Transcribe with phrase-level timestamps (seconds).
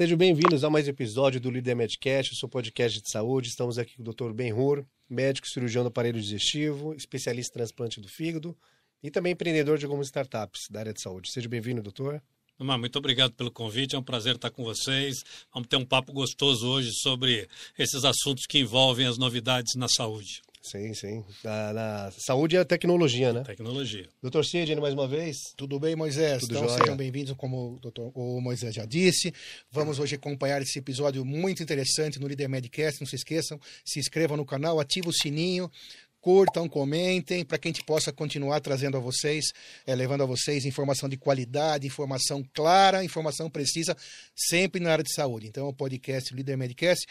[0.00, 3.50] Sejam bem-vindos a mais um episódio do Líder Medcast, o seu podcast de saúde.
[3.50, 4.32] Estamos aqui com o Dr.
[4.32, 8.56] Ben Hur, médico cirurgião do aparelho digestivo, especialista em transplante do fígado
[9.02, 11.30] e também empreendedor de algumas startups da área de saúde.
[11.30, 12.22] Seja bem-vindo, doutor.
[12.58, 15.22] Muito obrigado pelo convite, é um prazer estar com vocês.
[15.52, 17.46] Vamos ter um papo gostoso hoje sobre
[17.78, 20.40] esses assuntos que envolvem as novidades na saúde.
[20.62, 21.24] Sim, sim.
[21.42, 23.42] Na, na saúde é a tecnologia, né?
[23.42, 24.06] Tecnologia.
[24.20, 25.54] Doutor Sidney, mais uma vez.
[25.56, 26.42] Tudo bem, Moisés?
[26.42, 26.78] Tudo então jóia.
[26.78, 29.32] sejam bem-vindos, como o, doutor, o Moisés já disse.
[29.70, 33.00] Vamos hoje acompanhar esse episódio muito interessante no Líder Medcast.
[33.00, 35.70] Não se esqueçam, se inscrevam no canal, ativem o sininho.
[36.20, 39.46] Curtam, comentem, para que a gente possa continuar trazendo a vocês,
[39.86, 43.96] eh, levando a vocês informação de qualidade, informação clara, informação precisa,
[44.36, 45.46] sempre na área de saúde.
[45.46, 47.06] Então, o podcast Líder Medcast,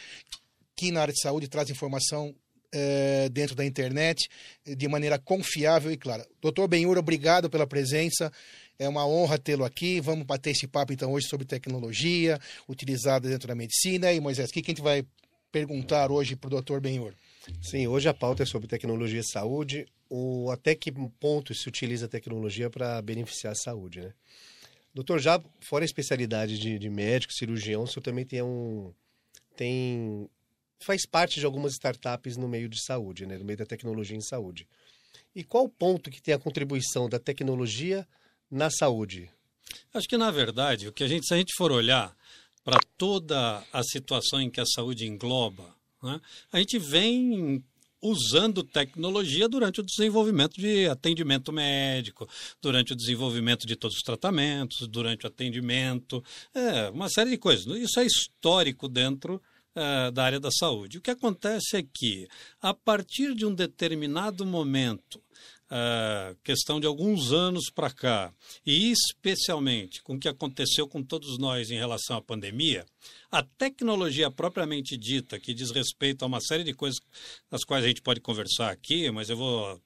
[0.78, 2.36] que na área de saúde traz informação
[2.72, 4.30] eh, dentro da internet
[4.66, 6.28] eh, de maneira confiável e clara.
[6.42, 8.32] Doutor Benhur, obrigado pela presença.
[8.78, 10.00] É uma honra tê-lo aqui.
[10.00, 14.12] Vamos bater esse papo então hoje sobre tecnologia utilizada dentro da medicina.
[14.14, 15.06] E Moisés, o que, a gente vai
[15.52, 17.14] perguntar hoje para o doutor Benhur?
[17.62, 22.06] Sim, hoje a pauta é sobre tecnologia e saúde, o, até que ponto se utiliza
[22.06, 24.14] a tecnologia para beneficiar a saúde, né?
[24.94, 28.92] Doutor, já fora a especialidade de, de médico, cirurgião, o senhor também tem um...
[29.56, 30.30] tem
[30.80, 33.38] faz parte de algumas startups no meio de saúde, né?
[33.38, 34.68] No meio da tecnologia em saúde.
[35.36, 38.08] E qual o ponto que tem a contribuição da tecnologia
[38.50, 39.30] na saúde?
[39.94, 42.16] Acho que, na verdade, o que a gente, se a gente for olhar
[42.64, 46.20] para toda a situação em que a saúde engloba, né,
[46.52, 47.64] a gente vem
[48.02, 52.28] usando tecnologia durante o desenvolvimento de atendimento médico,
[52.62, 57.66] durante o desenvolvimento de todos os tratamentos, durante o atendimento, é, uma série de coisas.
[57.78, 59.42] Isso é histórico dentro
[59.80, 60.98] eh, da área da saúde.
[60.98, 62.28] O que acontece é que,
[62.62, 65.22] a partir de um determinado momento,
[65.70, 68.34] uh, questão de alguns anos para cá,
[68.66, 72.86] e especialmente com o que aconteceu com todos nós em relação à pandemia,
[73.32, 77.00] a tecnologia propriamente dita, que diz respeito a uma série de coisas
[77.50, 79.80] das quais a gente pode conversar aqui, mas eu vou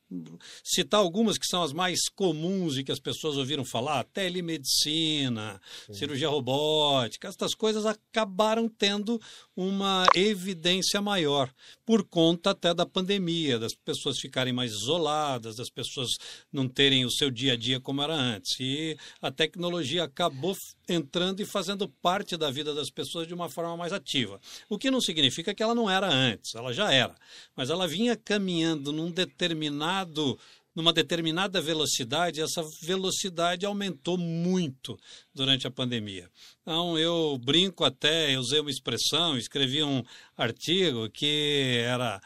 [0.64, 5.94] citar algumas que são as mais comuns e que as pessoas ouviram falar: telemedicina, Sim.
[5.94, 9.20] cirurgia robótica, estas coisas acabaram tendo
[9.56, 11.54] uma evidência maior,
[11.86, 16.12] por conta até da pandemia, das pessoas ficarem mais isoladas, das pessoas
[16.52, 18.58] não terem o seu dia a dia como era antes.
[18.60, 20.56] E a tecnologia acabou
[20.88, 24.40] entrando e fazendo parte da vida das pessoas de uma forma mais ativa.
[24.70, 27.16] O que não significa que ela não era antes, ela já era.
[27.56, 30.38] Mas ela vinha caminhando num determinado
[30.76, 34.98] numa determinada velocidade, essa velocidade aumentou muito
[35.34, 36.30] durante a pandemia.
[36.62, 40.04] Então, eu brinco até, eu usei uma expressão, escrevi um
[40.36, 42.20] artigo que era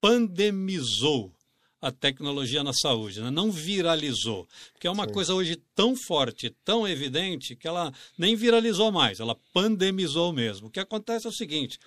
[0.00, 1.32] pandemizou
[1.80, 3.30] a tecnologia na saúde, né?
[3.30, 4.48] não viralizou.
[4.72, 5.12] Porque é uma Sim.
[5.12, 10.68] coisa hoje tão forte, tão evidente, que ela nem viralizou mais, ela pandemizou mesmo.
[10.68, 11.78] O que acontece é o seguinte: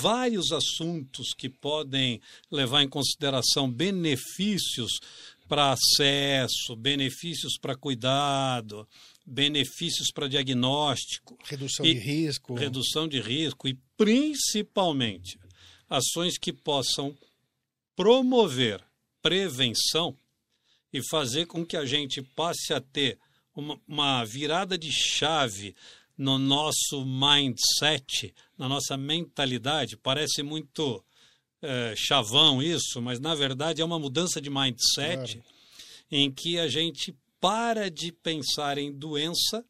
[0.00, 2.20] vários assuntos que podem
[2.50, 4.92] levar em consideração benefícios
[5.48, 8.86] para acesso, benefícios para cuidado,
[9.24, 15.38] benefícios para diagnóstico, redução e, de risco, redução de risco e principalmente
[15.88, 17.16] ações que possam
[17.94, 18.85] promover
[19.26, 20.16] prevenção
[20.92, 23.18] e fazer com que a gente passe a ter
[23.56, 25.74] uma, uma virada de chave
[26.16, 29.96] no nosso mindset, na nossa mentalidade.
[29.96, 31.04] Parece muito
[31.60, 35.42] é, chavão isso, mas na verdade é uma mudança de mindset claro.
[36.08, 39.64] em que a gente para de pensar em doença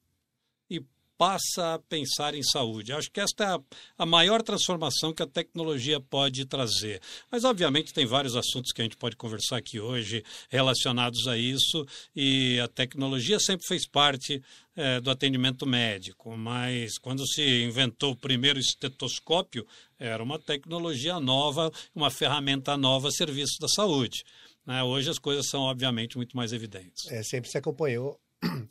[1.18, 2.92] passa a pensar em saúde.
[2.92, 3.58] Acho que esta é
[3.98, 7.00] a, maior transformação que a tecnologia pode trazer.
[7.30, 11.86] Mas, obviamente, tem vários assuntos que a gente pode conversar aqui hoje relacionados a isso,
[12.14, 14.42] e a tecnologia sempre fez parte
[14.76, 19.66] é, do atendimento médico, mas quando se inventou o primeiro estetoscópio,
[19.98, 24.22] era uma tecnologia nova, uma ferramenta nova a serviço da saúde.
[24.66, 24.82] Né?
[24.82, 27.10] Hoje as coisas são, obviamente, muito mais evidentes.
[27.10, 28.20] É, sempre se acompanhou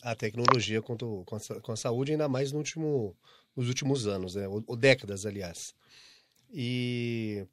[0.02, 3.16] a tecnologia quanto, com, a, com a saúde, ainda mais no último,
[3.56, 4.48] nos últimos anos, né?
[4.48, 5.74] ou, ou décadas, aliás.
[6.52, 7.46] E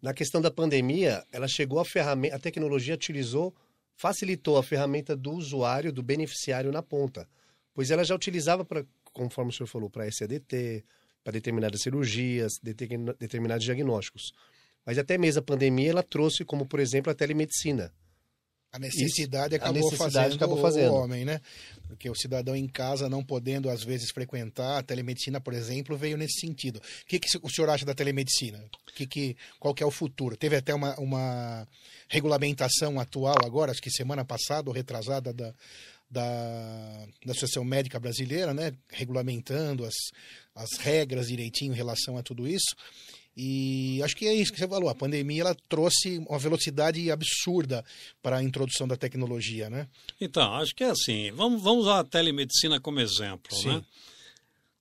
[0.00, 3.54] na questão da pandemia, ela chegou a ferramenta, a tecnologia utilizou,
[3.94, 7.28] facilitou a ferramenta do usuário, do beneficiário na ponta,
[7.74, 10.84] pois ela já utilizava para, conforme o senhor falou, para SADT,
[11.24, 14.32] para determinadas cirurgias, determinados diagnósticos.
[14.84, 17.92] Mas até mesmo a pandemia ela trouxe como, por exemplo, a telemedicina
[18.76, 21.40] a necessidade Isso, acabou, a necessidade fazendo, acabou fazendo o homem, né?
[21.88, 26.18] Porque o cidadão em casa não podendo às vezes frequentar a telemedicina, por exemplo, veio
[26.18, 26.76] nesse sentido.
[26.76, 28.62] O que, que o senhor acha da telemedicina?
[28.94, 30.36] Que, que, qual que é o futuro?
[30.36, 31.66] Teve até uma, uma
[32.06, 35.54] regulamentação atual agora, acho que semana passada ou retrasada da,
[36.10, 39.94] da, da Associação Médica Brasileira, né, regulamentando as,
[40.54, 42.76] as regras direitinho em relação a tudo isso.
[43.36, 44.88] E acho que é isso que você falou.
[44.88, 47.84] A pandemia ela trouxe uma velocidade absurda
[48.22, 49.86] para a introdução da tecnologia, né?
[50.18, 51.30] Então, acho que é assim.
[51.32, 53.68] Vamos, vamos usar a telemedicina como exemplo, Sim.
[53.68, 53.84] né?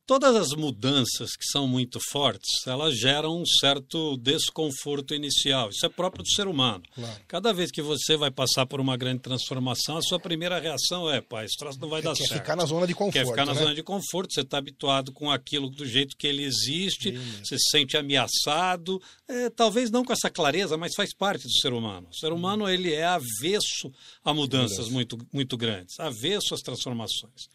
[0.08, 5.70] Todas as mudanças que são muito fortes, elas geram um certo desconforto inicial.
[5.70, 6.84] Isso é próprio do ser humano.
[6.94, 7.22] Claro.
[7.28, 11.22] Cada vez que você vai passar por uma grande transformação, a sua primeira reação é,
[11.22, 12.40] pá, esse troço não vai dar Quer certo.
[12.40, 13.14] ficar na zona de conforto.
[13.14, 13.60] Quer ficar na né?
[13.60, 17.12] zona de conforto, você está habituado com aquilo do jeito que ele existe,
[17.44, 21.74] você se sente ameaçado, é, talvez não com essa clareza, mas faz parte do ser
[21.74, 22.08] humano.
[22.12, 23.92] O ser humano ele é avesso
[24.24, 27.50] a mudanças muito, muito grandes, avesso às transformações.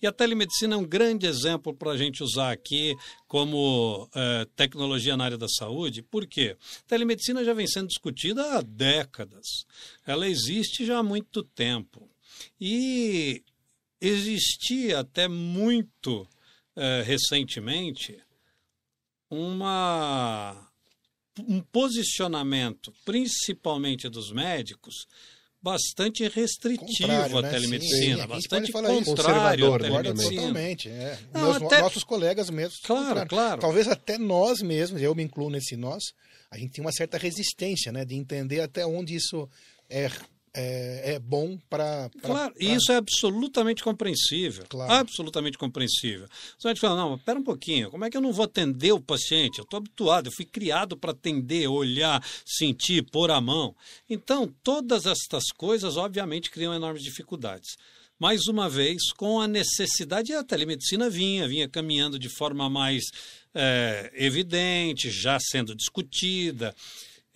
[0.00, 2.94] E a telemedicina é um grande exemplo para a gente usar aqui
[3.26, 6.02] como eh, tecnologia na área da saúde.
[6.02, 6.56] Por quê?
[6.86, 9.46] Telemedicina já vem sendo discutida há décadas.
[10.06, 12.08] Ela existe já há muito tempo.
[12.60, 13.42] E
[14.00, 16.28] existia até muito
[16.76, 18.18] eh, recentemente
[19.30, 20.70] uma,
[21.48, 25.06] um posicionamento, principalmente dos médicos,
[25.70, 27.50] bastante restritivo Contrário, à né?
[27.50, 29.88] telemedicina, Sim, sim, bastante contrário à né?
[30.02, 30.40] Telemedicina.
[30.42, 30.88] totalmente.
[30.88, 31.18] É.
[31.34, 32.78] Não, Meus- até- Nossos colegas mesmos.
[32.84, 33.28] Claro, contrário.
[33.28, 33.60] claro.
[33.60, 36.04] Talvez até nós mesmos, eu me incluo nesse nós,
[36.52, 38.04] a gente tem uma certa resistência, né?
[38.04, 39.48] De entender até onde isso
[39.90, 40.08] é,
[40.56, 42.10] é, é bom para.
[42.22, 44.64] Claro, e isso é absolutamente compreensível.
[44.68, 44.90] Claro.
[44.90, 46.26] Absolutamente compreensível.
[46.58, 48.92] Você vai falar, não, mas pera um pouquinho, como é que eu não vou atender
[48.92, 49.58] o paciente?
[49.58, 53.76] Eu estou habituado, eu fui criado para atender, olhar, sentir, pôr a mão.
[54.08, 57.76] Então, todas estas coisas, obviamente, criam enormes dificuldades.
[58.18, 63.04] Mais uma vez, com a necessidade, a telemedicina vinha, vinha caminhando de forma mais
[63.54, 66.74] eh, evidente, já sendo discutida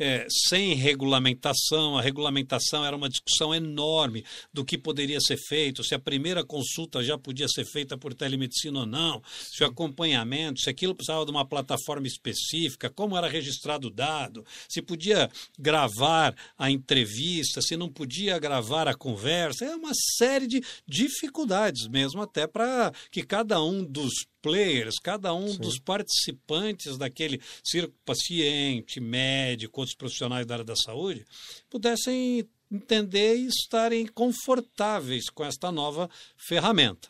[0.00, 1.98] é, sem regulamentação.
[1.98, 7.04] A regulamentação era uma discussão enorme do que poderia ser feito, se a primeira consulta
[7.04, 11.30] já podia ser feita por telemedicina ou não, se o acompanhamento, se aquilo precisava de
[11.30, 17.88] uma plataforma específica, como era registrado o dado, se podia gravar a entrevista, se não
[17.88, 19.66] podia gravar a conversa.
[19.66, 25.56] É uma série de dificuldades mesmo, até para que cada um dos players, cada um
[25.56, 31.24] dos participantes daquele circo, paciente, médico, outros profissionais da área da saúde,
[31.68, 37.08] pudessem entender e estarem confortáveis com esta nova ferramenta.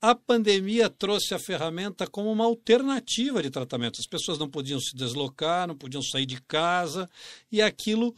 [0.00, 4.00] A pandemia trouxe a ferramenta como uma alternativa de tratamento.
[4.00, 7.10] As pessoas não podiam se deslocar, não podiam sair de casa,
[7.52, 8.14] e aquilo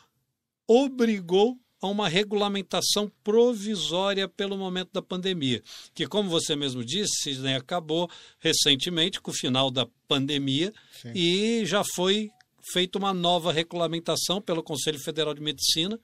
[0.67, 5.61] obrigou a uma regulamentação provisória pelo momento da pandemia,
[5.93, 8.09] que, como você mesmo disse, né, acabou
[8.39, 11.13] recentemente com o final da pandemia Sim.
[11.13, 12.31] e já foi
[12.73, 15.99] feita uma nova regulamentação pelo Conselho Federal de Medicina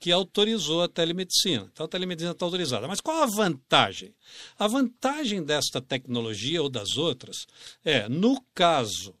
[0.00, 1.68] que autorizou a telemedicina.
[1.72, 2.88] Então a telemedicina está autorizada.
[2.88, 4.14] Mas qual a vantagem?
[4.58, 7.36] A vantagem desta tecnologia ou das outras
[7.84, 9.14] é, no caso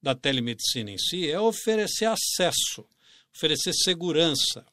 [0.00, 2.86] da telemedicina em si, é oferecer acesso,
[3.34, 4.64] oferecer segurança,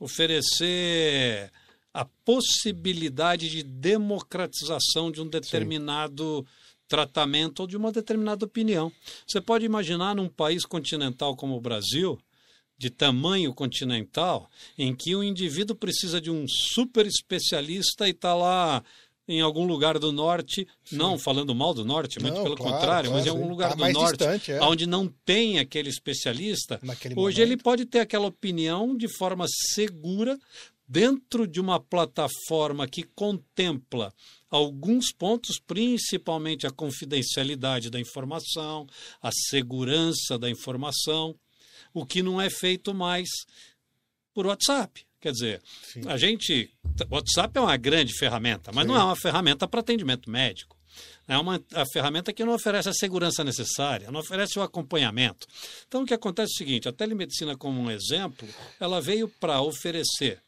[0.00, 1.52] oferecer
[1.92, 6.46] a possibilidade de democratização de um determinado
[6.88, 8.90] tratamento ou de uma determinada opinião.
[9.26, 12.18] Você pode imaginar num país continental como o Brasil,
[12.78, 18.82] de tamanho continental, em que o indivíduo precisa de um super especialista e está lá
[19.30, 23.10] em algum lugar do norte, não falando mal do norte, muito Não, pelo claro, contrário,
[23.12, 23.50] mas em claro, algum sim.
[23.50, 24.60] lugar Tá do norte, distante, é.
[24.60, 27.52] onde não tem aquele especialista, Naquele hoje momento.
[27.52, 30.36] ele pode ter aquela opinião de forma segura
[30.86, 34.12] dentro de uma plataforma que contempla
[34.50, 38.88] alguns pontos, principalmente a confidencialidade da informação,
[39.22, 41.36] a segurança da informação,
[41.94, 43.28] o que não é feito mais
[44.34, 45.06] por WhatsApp.
[45.20, 46.02] Quer dizer, Sim.
[46.06, 46.70] a gente.
[47.10, 50.76] O WhatsApp é uma grande ferramenta, mas não é uma ferramenta para atendimento médico.
[51.28, 55.46] É uma a ferramenta que não oferece a segurança necessária, não oferece o acompanhamento.
[55.86, 58.48] Então, o que acontece é o seguinte: a telemedicina, como um exemplo,
[58.80, 60.42] ela veio para oferecer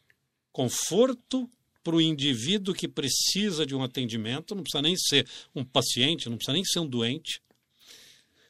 [0.51, 1.49] conforto
[1.83, 6.37] para o indivíduo que precisa de um atendimento, não precisa nem ser um paciente, não
[6.37, 7.41] precisa nem ser um doente,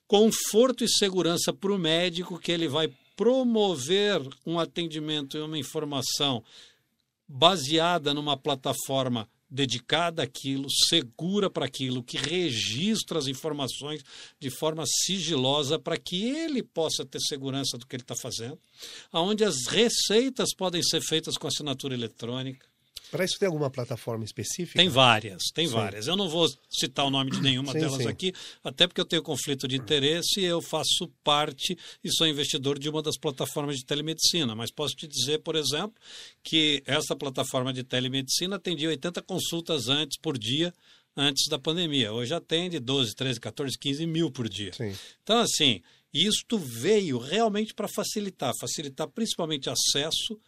[0.07, 2.91] conforto e segurança para o médico que ele vai
[3.23, 6.43] promover um atendimento e uma informação
[7.25, 14.03] baseada numa plataforma dedicada àquilo, segura para aquilo, que registra as informações
[14.37, 18.59] de forma sigilosa para que ele possa ter segurança do que ele está fazendo,
[19.09, 22.67] aonde as receitas podem ser feitas com assinatura eletrônica,
[23.13, 24.79] Para isso tem alguma plataforma específica?
[24.79, 25.73] Tem várias, tem sim.
[25.73, 26.07] várias.
[26.07, 28.07] Eu não vou citar o nome de nenhuma sim, delas sim.
[28.07, 32.79] aqui, até porque eu tenho conflito de interesse e eu faço parte e sou investidor
[32.79, 34.55] de uma das plataformas de telemedicina.
[34.55, 35.93] Mas posso te dizer, por exemplo,
[36.41, 40.73] que essa plataforma de telemedicina atendia 80 consultas antes por dia
[41.15, 42.11] antes da pandemia.
[42.11, 44.73] Hoje atende 12, 13, 14, 15 mil por dia.
[44.73, 44.91] Sim.
[45.21, 50.39] Então, assim, isto veio realmente para facilitar, facilitar principalmente acesso,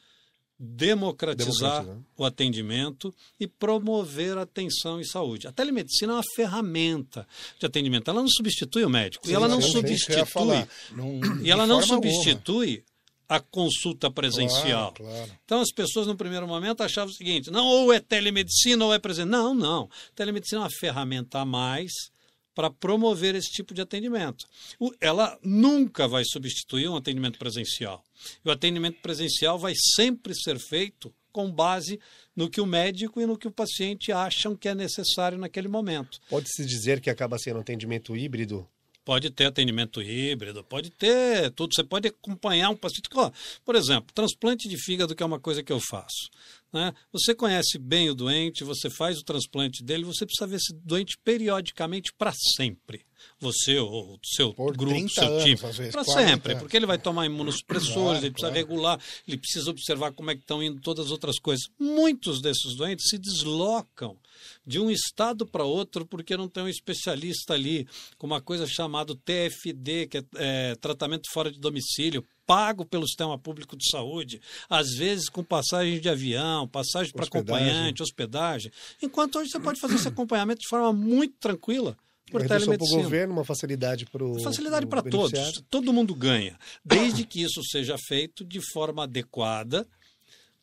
[0.58, 1.98] democratizar Democratizar.
[2.18, 5.48] o atendimento e promover atenção em saúde.
[5.48, 7.28] A telemedicina é uma ferramenta
[7.60, 8.10] de atendimento.
[8.10, 9.26] Ela não substitui o médico.
[9.26, 10.68] Sim, e ela não substitui.
[10.92, 12.96] Não, e ela não substitui alguma
[13.28, 14.94] a consulta presencial.
[14.94, 15.32] Claro, claro.
[15.44, 19.00] Então as pessoas no primeiro momento achavam o seguinte: não, ou é telemedicina ou é
[19.00, 19.28] presencial.
[19.28, 19.90] Não, não.
[20.16, 21.92] Telemedicina é uma ferramenta a mais
[22.56, 24.48] para promover esse tipo de atendimento.
[25.02, 28.04] Ela nunca vai substituir um atendimento presencial.
[28.44, 32.00] E o atendimento presencial vai sempre ser feito com base
[32.34, 36.22] no que o médico e no que o paciente acham que é necessário naquele momento.
[36.30, 38.66] Pode-se dizer que acaba sendo um atendimento híbrido
[39.06, 41.76] Pode ter atendimento híbrido, pode ter tudo.
[41.76, 43.08] Você pode acompanhar um paciente.
[43.64, 46.32] Por exemplo, transplante de fígado, que é uma coisa que eu faço.
[46.76, 46.94] Né?
[47.14, 51.18] Você conhece bem o doente, você faz o transplante dele, você precisa ver esse doente
[51.24, 53.06] periodicamente para sempre
[53.40, 55.58] você ou seu Por grupo, seu time,
[55.92, 58.56] para sempre, porque ele vai tomar imunossupressores, claro, ele precisa claro.
[58.56, 61.66] regular, ele precisa observar como é que estão indo todas as outras coisas.
[61.80, 64.18] Muitos desses doentes se deslocam
[64.66, 69.16] de um estado para outro porque não tem um especialista ali com uma coisa chamada
[69.16, 74.92] TFD, que é, é tratamento fora de domicílio, pago pelo sistema público de saúde, às
[74.92, 78.72] vezes com passagem de avião, passagem para acompanhante, hospedagem.
[79.02, 81.98] Enquanto hoje você pode fazer esse acompanhamento de forma muito tranquila
[82.32, 82.78] por uma telemedicina.
[82.78, 85.64] para o governo, uma facilidade para o Facilidade para todos.
[85.70, 86.58] Todo mundo ganha.
[86.84, 89.88] Desde que isso seja feito de forma adequada,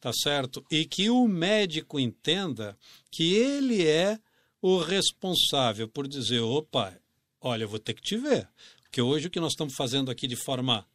[0.00, 0.64] tá certo?
[0.70, 2.76] E que o médico entenda
[3.10, 4.18] que ele é
[4.60, 6.94] o responsável por dizer, opa,
[7.40, 8.48] olha, eu vou ter que te ver.
[8.82, 10.86] Porque hoje o que nós estamos fazendo aqui de forma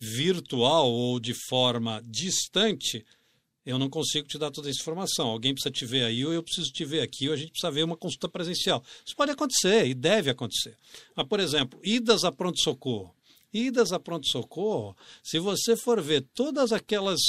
[0.00, 3.04] virtual ou de forma distante
[3.64, 5.28] eu não consigo te dar toda essa informação.
[5.28, 7.70] Alguém precisa te ver aí, ou eu preciso te ver aqui, ou a gente precisa
[7.70, 8.82] ver uma consulta presencial.
[9.04, 10.76] Isso pode acontecer e deve acontecer.
[11.14, 13.14] Mas, por exemplo, idas a pronto-socorro.
[13.52, 17.20] Idas a pronto-socorro, se você for ver todas aquelas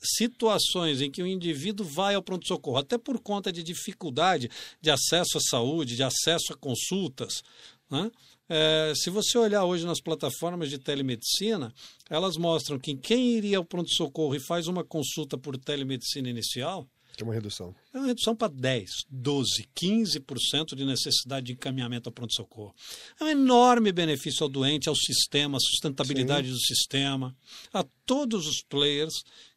[0.00, 4.50] situações em que o indivíduo vai ao pronto-socorro, até por conta de dificuldade
[4.80, 7.42] de acesso à saúde, de acesso a consultas,
[7.90, 8.10] né?
[8.48, 11.72] É, se você olhar hoje nas plataformas de telemedicina,
[12.08, 16.88] elas mostram que quem iria ao pronto-socorro e faz uma consulta por telemedicina inicial.
[17.16, 17.74] Tem uma redução.
[17.94, 22.74] É uma redução para 10, 12, 15% de necessidade de encaminhamento ao pronto-socorro.
[23.18, 26.52] É um enorme benefício ao doente, ao sistema, à sustentabilidade Sim.
[26.52, 27.34] do sistema,
[27.72, 29.14] a todos os players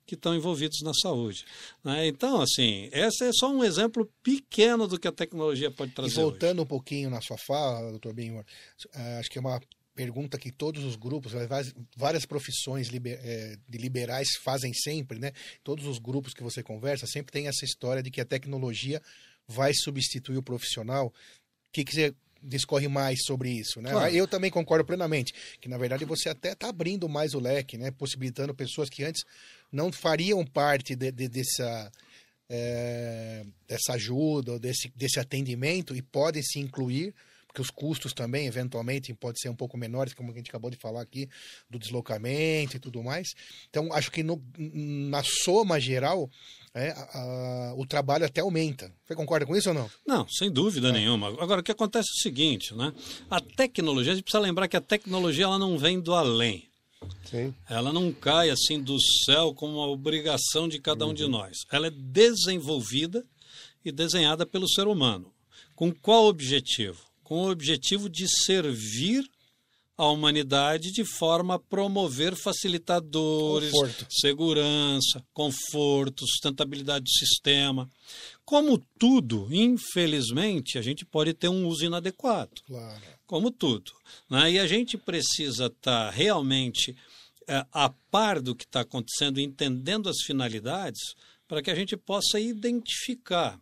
[0.10, 1.46] que estão envolvidos na saúde.
[1.84, 2.08] Né?
[2.08, 6.12] Então, assim, esse é só um exemplo pequeno do que a tecnologia pode trazer.
[6.12, 6.64] E voltando hoje.
[6.64, 8.44] um pouquinho na sua fala, doutor Binhor,
[8.94, 9.62] eh, acho que é uma
[9.94, 11.34] pergunta que todos os grupos,
[11.96, 15.32] várias profissões eh, de liberais fazem sempre, né?
[15.64, 19.02] Todos os grupos que você conversa sempre tem essa história de que a tecnologia
[19.48, 21.08] vai substituir o profissional.
[21.08, 21.14] O
[21.72, 23.92] que, que você discorre mais sobre isso, né?
[23.92, 24.14] Claro.
[24.14, 27.92] Eu também concordo plenamente que na verdade você até está abrindo mais o leque, né?
[27.92, 29.24] Possibilitando pessoas que antes
[29.72, 31.92] não fariam parte de, de, dessa
[32.50, 37.14] é, dessa ajuda ou desse, desse atendimento e podem se incluir
[37.60, 40.78] porque os custos também, eventualmente, podem ser um pouco menores, como a gente acabou de
[40.78, 41.28] falar aqui,
[41.70, 43.28] do deslocamento e tudo mais.
[43.70, 46.30] Então, acho que no, na soma geral,
[46.74, 48.92] é, a, a, o trabalho até aumenta.
[49.06, 49.90] Você concorda com isso ou não?
[50.08, 50.92] Não, sem dúvida é.
[50.92, 51.28] nenhuma.
[51.28, 52.94] Agora, o que acontece é o seguinte, né?
[53.30, 56.70] A tecnologia, a gente precisa lembrar que a tecnologia ela não vem do além.
[57.26, 57.54] Sim.
[57.70, 61.30] Ela não cai assim do céu como uma obrigação de cada um de uhum.
[61.30, 61.58] nós.
[61.72, 63.26] Ela é desenvolvida
[63.84, 65.32] e desenhada pelo ser humano.
[65.76, 67.09] Com qual objetivo?
[67.30, 69.24] Com o objetivo de servir
[69.96, 74.08] a humanidade de forma a promover facilitadores, conforto.
[74.10, 77.88] segurança, conforto, sustentabilidade do sistema.
[78.44, 82.64] Como tudo, infelizmente, a gente pode ter um uso inadequado.
[82.66, 83.02] Claro.
[83.28, 83.92] Como tudo.
[84.28, 84.54] Né?
[84.54, 86.98] E a gente precisa estar tá realmente
[87.48, 91.14] é, a par do que está acontecendo, entendendo as finalidades,
[91.48, 93.60] para que a gente possa identificar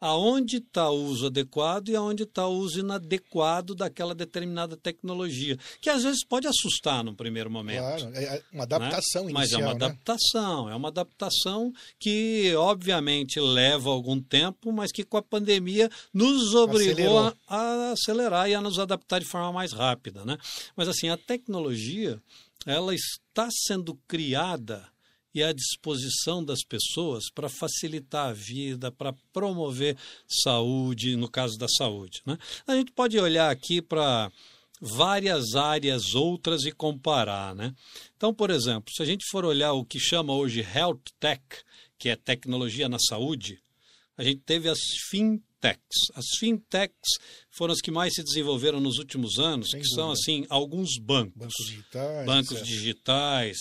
[0.00, 5.88] aonde está o uso adequado e aonde está o uso inadequado daquela determinada tecnologia, que
[5.88, 7.78] às vezes pode assustar no primeiro momento.
[7.78, 9.30] Claro, é uma adaptação né?
[9.30, 9.32] inicial.
[9.32, 9.84] Mas é uma né?
[9.84, 16.54] adaptação, é uma adaptação que obviamente leva algum tempo, mas que com a pandemia nos
[16.54, 20.36] obrigou a, a, acelerar e a nos adaptar de forma mais rápida, né?
[20.76, 22.20] Mas assim, a tecnologia,
[22.66, 24.88] ela está sendo criada
[25.36, 31.68] e à disposição das pessoas para facilitar a vida, para promover saúde, no caso da
[31.68, 32.22] saúde.
[32.24, 32.38] Né?
[32.66, 34.32] A gente pode olhar aqui para
[34.80, 37.54] várias áreas outras e comparar.
[37.54, 37.74] Né?
[38.16, 41.42] Então, por exemplo, se a gente for olhar o que chama hoje Health Tech,
[41.98, 43.60] que é tecnologia na saúde,
[44.16, 45.55] a gente teve as fintechs.
[46.14, 47.18] As fintechs
[47.50, 50.02] foram as que mais se desenvolveram nos últimos anos, Sem que dúvida.
[50.02, 53.56] são assim alguns bancos, bancos digitais, bancos digitais,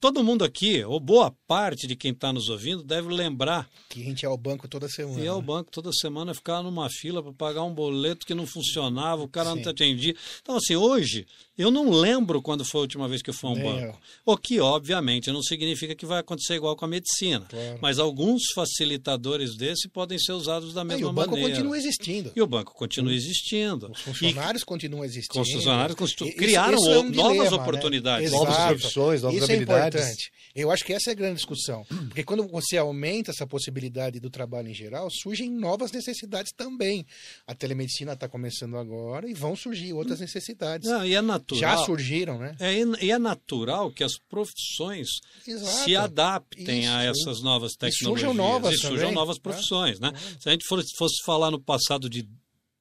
[0.00, 3.68] todo mundo aqui, ou boa parte de quem está nos ouvindo, deve lembrar.
[3.88, 5.20] Que a gente ia ao banco toda semana.
[5.20, 5.46] Ia ao né?
[5.46, 9.50] banco toda semana, ficava numa fila para pagar um boleto que não funcionava, o cara
[9.50, 9.56] Sim.
[9.56, 10.14] não te atendia.
[10.40, 13.52] Então, assim, hoje, eu não lembro quando foi a última vez que eu fui a
[13.52, 13.98] um Nem banco.
[14.26, 14.32] Eu.
[14.32, 17.46] O que, obviamente, não significa que vai acontecer igual com a medicina.
[17.48, 17.78] Claro.
[17.82, 21.08] Mas alguns facilitadores desse podem ser usados da mesma maneira.
[21.08, 21.54] E o banco maneira.
[21.54, 22.32] continua existindo.
[22.34, 23.90] E o banco continua existindo.
[23.90, 25.42] Os funcionários e, continuam existindo.
[25.42, 27.62] Os funcionários criaram isso é um novas dilema, né?
[27.62, 28.30] oportunidades.
[28.30, 28.38] Né?
[28.38, 30.00] Novas profissões, novas isso é habilidades.
[30.00, 30.32] É importante.
[30.54, 31.84] Eu acho que essa é a grande discussão.
[31.84, 37.04] Porque quando você aumenta essa possibilidade do trabalho em geral, surgem novas necessidades também.
[37.46, 40.88] A telemedicina está começando agora e vão surgir outras necessidades.
[40.88, 41.60] Não, e é natural.
[41.60, 42.56] Já surgiram, né?
[42.58, 42.74] É,
[43.04, 45.08] e é natural que as profissões
[45.46, 45.84] Exato.
[45.84, 46.90] se adaptem Isso.
[46.90, 48.00] a essas novas tecnologias.
[48.00, 50.00] E surjam novas, e surjam novas profissões.
[50.00, 50.12] Né?
[50.40, 52.28] Se a gente fosse falar no passado de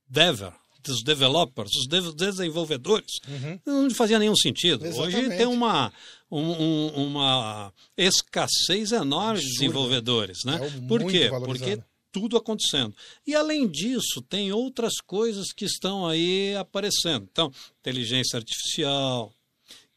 [0.07, 3.59] Dever, dos developers, dos desenvolvedores, uhum.
[3.65, 4.85] não fazia nenhum sentido.
[4.85, 5.17] Exatamente.
[5.17, 5.91] Hoje tem uma,
[6.31, 10.43] um, uma escassez enorme de desenvolvedores.
[10.45, 10.59] Né?
[10.62, 11.29] É Por quê?
[11.43, 11.81] Porque
[12.12, 12.95] tudo acontecendo.
[13.27, 17.27] E além disso, tem outras coisas que estão aí aparecendo.
[17.29, 19.33] Então, inteligência artificial,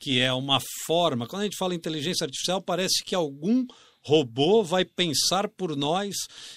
[0.01, 1.29] que é uma forma.
[1.29, 3.65] Quando a gente fala inteligência artificial, parece que algum
[4.09, 6.17] robô vai pensar por nós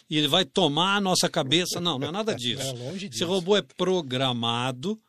[0.09, 1.81] e ele vai tomar a nossa cabeça.
[1.81, 2.61] Não, não é nada disso.
[2.61, 3.13] É disso.
[3.13, 4.99] Esse robô é programado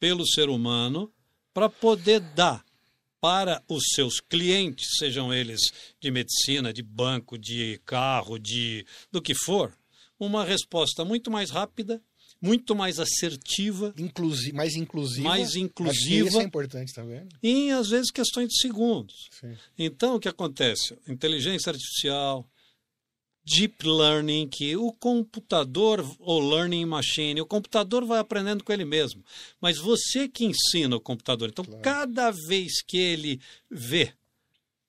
[0.00, 1.12] pelo ser humano
[1.54, 2.64] para poder dar
[3.20, 5.60] para os seus clientes, sejam eles
[6.00, 9.72] de medicina, de banco, de carro, de do que for,
[10.18, 12.02] uma resposta muito mais rápida,
[12.40, 16.28] muito mais assertiva, Inclusi mais inclusiva, mais inclusiva.
[16.28, 17.26] Isso é importante também.
[17.42, 19.28] E às vezes questões de segundos.
[19.30, 19.56] Sim.
[19.78, 20.96] Então o que acontece?
[21.08, 22.48] Inteligência artificial,
[23.46, 29.24] deep learning, que o computador, ou learning machine, o computador vai aprendendo com ele mesmo.
[29.60, 31.48] Mas você que ensina o computador.
[31.48, 31.80] Então, claro.
[31.80, 34.12] cada vez que ele vê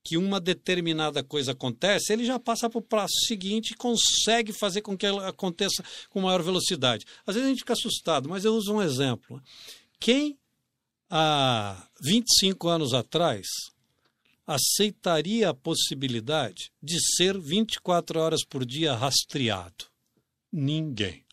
[0.07, 4.81] que uma determinada coisa acontece, ele já passa para o passo seguinte e consegue fazer
[4.81, 7.05] com que ela aconteça com maior velocidade.
[7.25, 9.43] Às vezes a gente fica assustado, mas eu uso um exemplo.
[9.99, 10.39] Quem
[11.09, 13.45] há 25 anos atrás
[14.45, 19.87] aceitaria a possibilidade de ser 24 horas por dia rastreado?
[20.49, 21.25] Ninguém.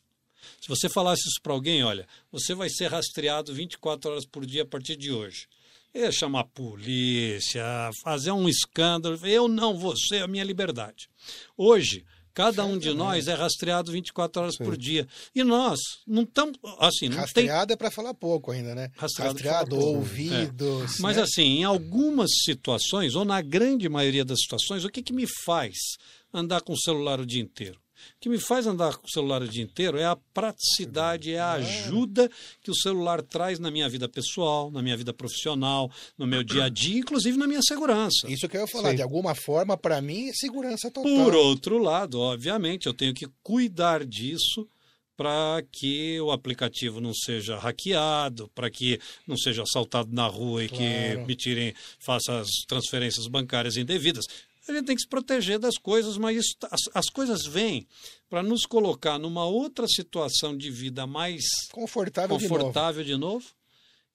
[0.60, 4.64] Se você falasse isso para alguém, olha, você vai ser rastreado 24 horas por dia
[4.64, 5.46] a partir de hoje.
[5.94, 7.64] Ia chamar a polícia,
[8.02, 9.16] fazer um escândalo.
[9.24, 11.08] Eu não vou ser a minha liberdade.
[11.56, 12.04] Hoje,
[12.34, 14.64] Cada um de nós é rastreado 24 horas Sim.
[14.64, 15.06] por dia.
[15.32, 16.58] E nós não estamos.
[16.80, 17.74] Assim, não Rastreado tem...
[17.74, 18.90] é para falar pouco ainda, né?
[18.96, 20.82] Rastreado, Rastreado ouvido.
[20.82, 20.86] É.
[20.98, 21.22] Mas, né?
[21.22, 25.76] assim, em algumas situações, ou na grande maioria das situações, o que, que me faz
[26.32, 27.78] andar com o celular o dia inteiro?
[28.16, 31.40] O que me faz andar com o celular o dia inteiro é a praticidade, é
[31.40, 32.30] a ajuda
[32.62, 36.64] que o celular traz na minha vida pessoal, na minha vida profissional, no meu dia
[36.64, 38.28] a dia, inclusive na minha segurança.
[38.28, 38.96] Isso que eu ia falar, Sim.
[38.96, 41.12] de alguma forma, para mim, é segurança total.
[41.12, 44.68] Por outro lado, obviamente, eu tenho que cuidar disso
[45.16, 50.68] para que o aplicativo não seja hackeado, para que não seja assaltado na rua e
[50.68, 50.82] claro.
[50.82, 54.26] que me tirem, faça as transferências bancárias indevidas
[54.68, 57.86] a gente tem que se proteger das coisas, mas isso, as, as coisas vêm
[58.28, 63.40] para nos colocar numa outra situação de vida mais confortável, confortável de, novo.
[63.40, 63.54] de novo.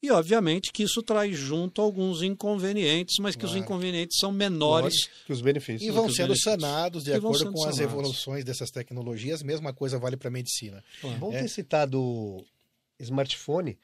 [0.02, 3.58] E, obviamente, que isso traz junto alguns inconvenientes, mas que claro.
[3.58, 5.82] os inconvenientes são menores que os benefícios.
[5.82, 7.80] E vão sendo sanados de acordo com as sanados.
[7.80, 9.44] evoluções dessas tecnologias.
[9.44, 10.82] Mesma coisa vale para a medicina.
[11.02, 11.18] Claro.
[11.18, 11.42] Bom é.
[11.42, 12.46] ter citado
[12.98, 13.78] smartphone,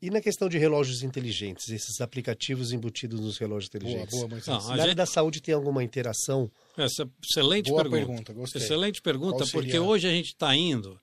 [0.00, 4.16] e na questão de relógios inteligentes, esses aplicativos embutidos nos relógios inteligentes?
[4.16, 4.94] Boa, boa, Não, na área gente...
[4.94, 6.50] da saúde tem alguma interação?
[6.76, 8.32] Essa excelente boa pergunta.
[8.32, 11.00] pergunta excelente pergunta, porque hoje a gente está indo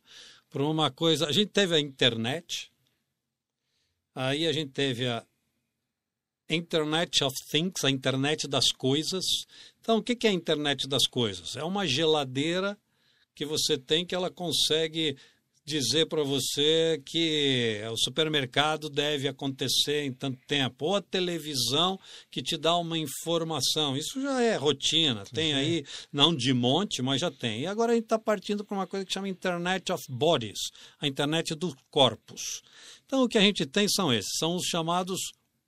[0.50, 1.28] para uma coisa.
[1.28, 2.72] A gente teve a internet,
[4.14, 5.26] aí a gente teve a
[6.50, 9.26] Internet of Things, a internet das coisas.
[9.82, 11.56] Então, o que é a internet das coisas?
[11.56, 12.78] É uma geladeira
[13.34, 15.18] que você tem que ela consegue
[15.66, 22.00] dizer para você que o supermercado deve acontecer em tanto tempo, ou a televisão
[22.30, 23.98] que te dá uma informação.
[23.98, 25.60] Isso já é rotina, tem uhum.
[25.60, 27.62] aí, não de monte, mas já tem.
[27.62, 30.60] E agora a gente está partindo para uma coisa que chama Internet of Bodies,
[31.00, 32.62] a internet dos corpos.
[33.06, 35.20] Então o que a gente tem são esses, são os chamados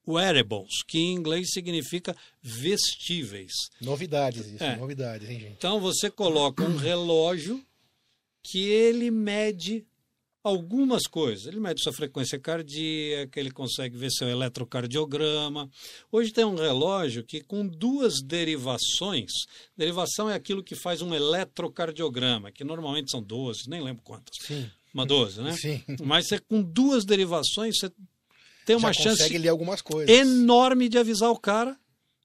[0.08, 3.52] wearables, que em inglês significa vestíveis.
[3.82, 4.78] Novidades, isso, É.
[4.78, 5.54] novidades, hein, gente?
[5.58, 7.62] Então você coloca um relógio
[8.50, 9.86] que ele mede
[10.44, 11.46] algumas coisas.
[11.46, 15.70] Ele mede sua frequência cardíaca, ele consegue ver seu eletrocardiograma.
[16.12, 19.30] Hoje tem um relógio que com duas derivações,
[19.76, 24.36] derivação é aquilo que faz um eletrocardiograma, que normalmente são 12, nem lembro quantas.
[24.42, 24.70] Sim.
[24.94, 25.54] Uma 12, né?
[25.54, 25.84] Sim.
[26.04, 27.92] Mas você, com duas derivações, você
[28.66, 30.10] tem uma Já chance consegue ler algumas coisas.
[30.16, 31.78] enorme de avisar o cara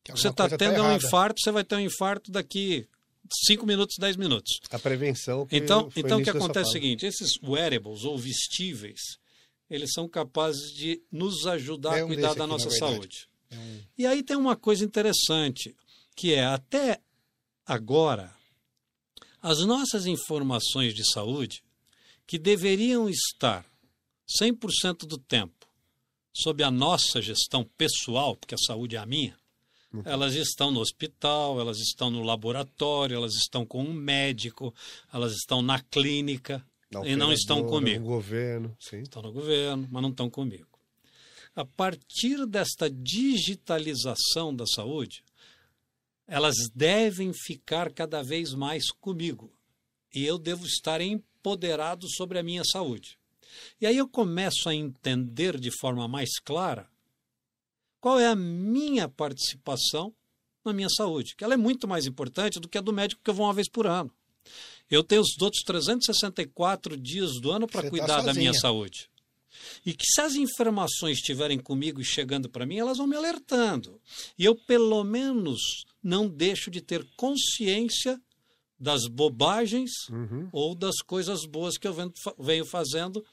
[0.04, 1.04] Que você está tá tendo um errada.
[1.04, 2.86] infarto, você vai ter um infarto daqui
[3.46, 4.60] 5 minutos, 10 minutos.
[4.70, 9.00] A prevenção Então, então o que acontece é o seguinte: esses wearables ou vestíveis,
[9.70, 13.28] eles são capazes de nos ajudar É a um cuidar desse da aqui, nossa saúde.
[13.50, 15.74] É um- E aí tem uma coisa interessante,
[16.16, 17.00] que é até
[17.66, 18.34] agora,
[19.40, 21.62] as nossas informações de saúde,
[22.26, 23.64] que deveriam estar
[24.26, 25.66] 100% do tempo
[26.34, 29.36] sob a nossa gestão pessoal, porque a saúde é a minha,
[30.04, 34.74] elas estão no hospital, elas estão no laboratório, elas estão com um médico,
[35.12, 36.64] elas estão na clínica
[37.04, 39.00] e não estão comigo No governo, sim.
[39.00, 40.66] estão no governo, mas não estão comigo.
[41.54, 45.22] A partir desta digitalização da saúde,
[46.26, 49.52] elas devem ficar cada vez mais comigo.
[50.14, 53.18] E eu devo estar empoderado sobre a minha saúde.
[53.80, 56.88] E aí eu começo a entender de forma mais clara
[58.02, 60.12] qual é a minha participação
[60.64, 63.30] na minha saúde, que ela é muito mais importante do que a do médico que
[63.30, 64.12] eu vou uma vez por ano.
[64.90, 69.08] Eu tenho os outros 364 dias do ano para tá cuidar da minha saúde.
[69.86, 74.00] E que se as informações estiverem comigo e chegando para mim, elas vão me alertando.
[74.36, 78.20] E eu, pelo menos, não deixo de ter consciência
[78.78, 80.48] das bobagens Uhum.
[80.52, 81.94] ou das coisas boas que eu
[82.38, 83.24] venho fazendo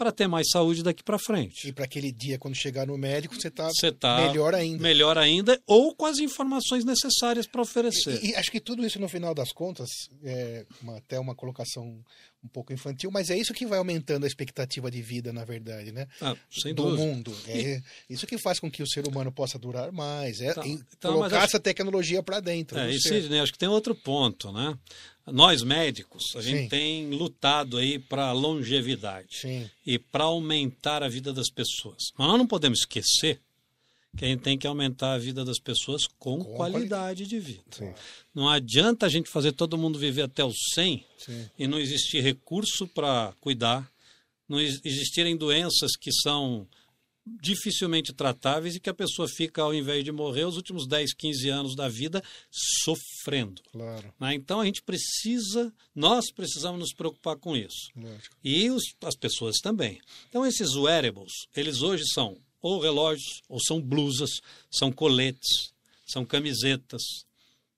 [0.00, 1.68] para ter mais saúde daqui para frente.
[1.68, 4.82] E para aquele dia, quando chegar no médico, você está está melhor ainda.
[4.82, 8.18] melhor ainda, ou com as informações necessárias para oferecer.
[8.24, 9.90] E, e acho que tudo isso, no final das contas,
[10.24, 12.02] é uma- até uma colocação
[12.42, 15.92] um pouco infantil, mas é isso que vai aumentando a expectativa de vida, na verdade,
[15.92, 16.06] né?
[16.22, 17.02] Ah, sem do dúvida.
[17.02, 17.36] mundo.
[17.46, 20.40] É isso que faz com que o ser humano possa durar mais.
[20.40, 20.66] É Tá.
[20.66, 22.78] Então, colocar acho- essa tecnologia para dentro.
[22.78, 22.98] É, e.
[23.00, 24.76] Sidney, acho que tem outro ponto, né?
[25.26, 26.68] Nós médicos, a gente Sim.
[26.68, 29.70] tem lutado aí para longevidade Sim.
[29.86, 32.04] e para aumentar a vida das pessoas.
[32.18, 33.38] Mas nós não podemos esquecer
[34.16, 37.62] que a gente tem que aumentar a vida das pessoas com, Com qualidade de vida.
[37.70, 37.94] Sim.
[38.34, 41.48] Não adianta a gente fazer todo mundo viver até os 100 Sim.
[41.58, 43.90] e não existir recurso para cuidar,
[44.48, 46.66] não ex- existirem doenças que são
[47.40, 51.48] dificilmente tratáveis e que a pessoa fica, ao invés de morrer, os últimos 10, 15
[51.48, 53.62] anos da vida sofrendo.
[53.70, 54.12] Claro.
[54.18, 54.34] né?
[54.34, 57.90] Então a gente precisa, nós precisamos nos preocupar com isso.
[57.94, 58.36] Lógico.
[58.42, 60.00] E os- as pessoas também.
[60.28, 65.72] Então esses wearables, eles hoje são ou relógios, ou são blusas, são coletes,
[66.06, 67.02] são camisetas.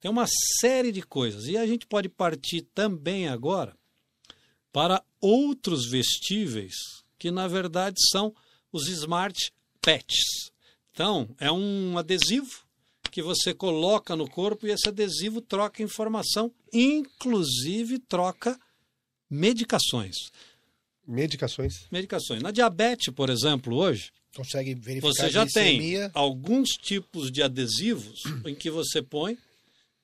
[0.00, 0.26] Tem uma
[0.60, 1.46] série de coisas.
[1.46, 3.76] E a gente pode partir também agora
[4.72, 6.74] para outros vestíveis
[7.18, 8.34] que na verdade são
[8.72, 10.50] os smart patches.
[10.92, 12.66] Então, é um adesivo
[13.12, 18.58] que você coloca no corpo e esse adesivo troca informação, inclusive troca
[19.30, 20.16] medicações.
[21.06, 21.86] Medicações.
[21.90, 22.42] Medicações.
[22.42, 28.54] Na diabetes, por exemplo, hoje, Consegue verificar você já tem alguns tipos de adesivos em
[28.54, 29.36] que você põe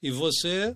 [0.02, 0.74] e você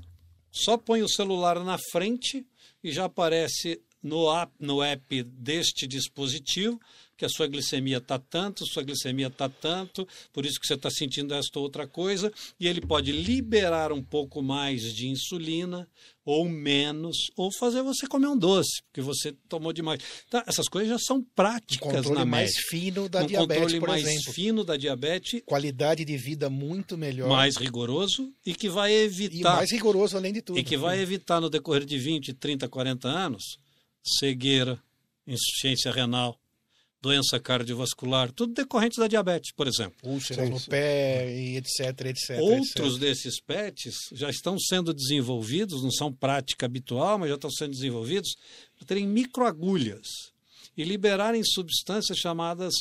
[0.50, 2.46] só põe o celular na frente
[2.82, 6.80] e já aparece no app, no app deste dispositivo
[7.22, 10.90] que a sua glicemia está tanto, sua glicemia está tanto, por isso que você está
[10.90, 15.88] sentindo esta outra coisa, e ele pode liberar um pouco mais de insulina
[16.24, 20.00] ou menos, ou fazer você comer um doce, porque você tomou demais.
[20.26, 23.62] Então, essas coisas já são Um práticas controle na mais médica fino da um diabetes,
[23.62, 24.32] controle por mais exemplo.
[24.32, 27.28] fino da diabetes, Qualidade de vida muito melhor.
[27.28, 30.58] mais rigoroso e que vai e evitar mais rigoroso além de tudo.
[30.58, 33.58] e que vai evitar no decorrer de 20, 30, 40 anos
[34.18, 34.76] cegueira,
[35.24, 36.36] insuficiência renal,
[37.02, 39.96] doença cardiovascular, tudo decorrente da diabetes, por exemplo.
[40.04, 42.38] Úlceras no pé e etc, etc.
[42.40, 43.00] Outros etc.
[43.00, 48.36] desses PETs já estão sendo desenvolvidos, não são prática habitual, mas já estão sendo desenvolvidos
[48.76, 50.06] para terem microagulhas
[50.76, 52.72] e liberarem substâncias chamadas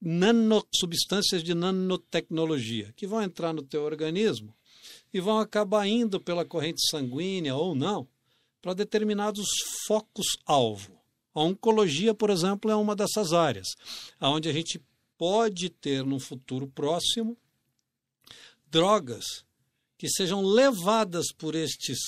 [0.00, 4.52] nano, substâncias de nanotecnologia, que vão entrar no teu organismo
[5.14, 8.08] e vão acabar indo pela corrente sanguínea ou não
[8.60, 9.46] para determinados
[9.86, 10.99] focos-alvo.
[11.40, 13.68] A oncologia, por exemplo, é uma dessas áreas,
[14.20, 14.78] onde a gente
[15.16, 17.36] pode ter no futuro próximo
[18.70, 19.24] drogas
[19.98, 21.98] que sejam levadas por estes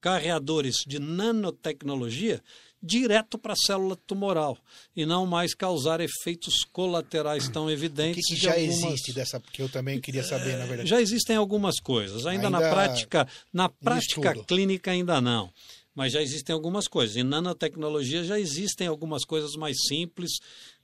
[0.00, 2.42] carreadores de nanotecnologia
[2.82, 4.56] direto para a célula tumoral
[4.94, 8.24] e não mais causar efeitos colaterais tão O evidentes.
[8.26, 10.88] que, que de já algumas- existe dessa, que eu também queria saber, na verdade.
[10.88, 12.26] Já existem algumas coisas.
[12.26, 14.44] Ainda, na Ainda prática, na prática estudo.
[14.46, 15.52] clínica ainda não.
[15.96, 17.16] Mas já existem algumas coisas.
[17.16, 20.30] Em nanotecnologia já existem algumas coisas mais simples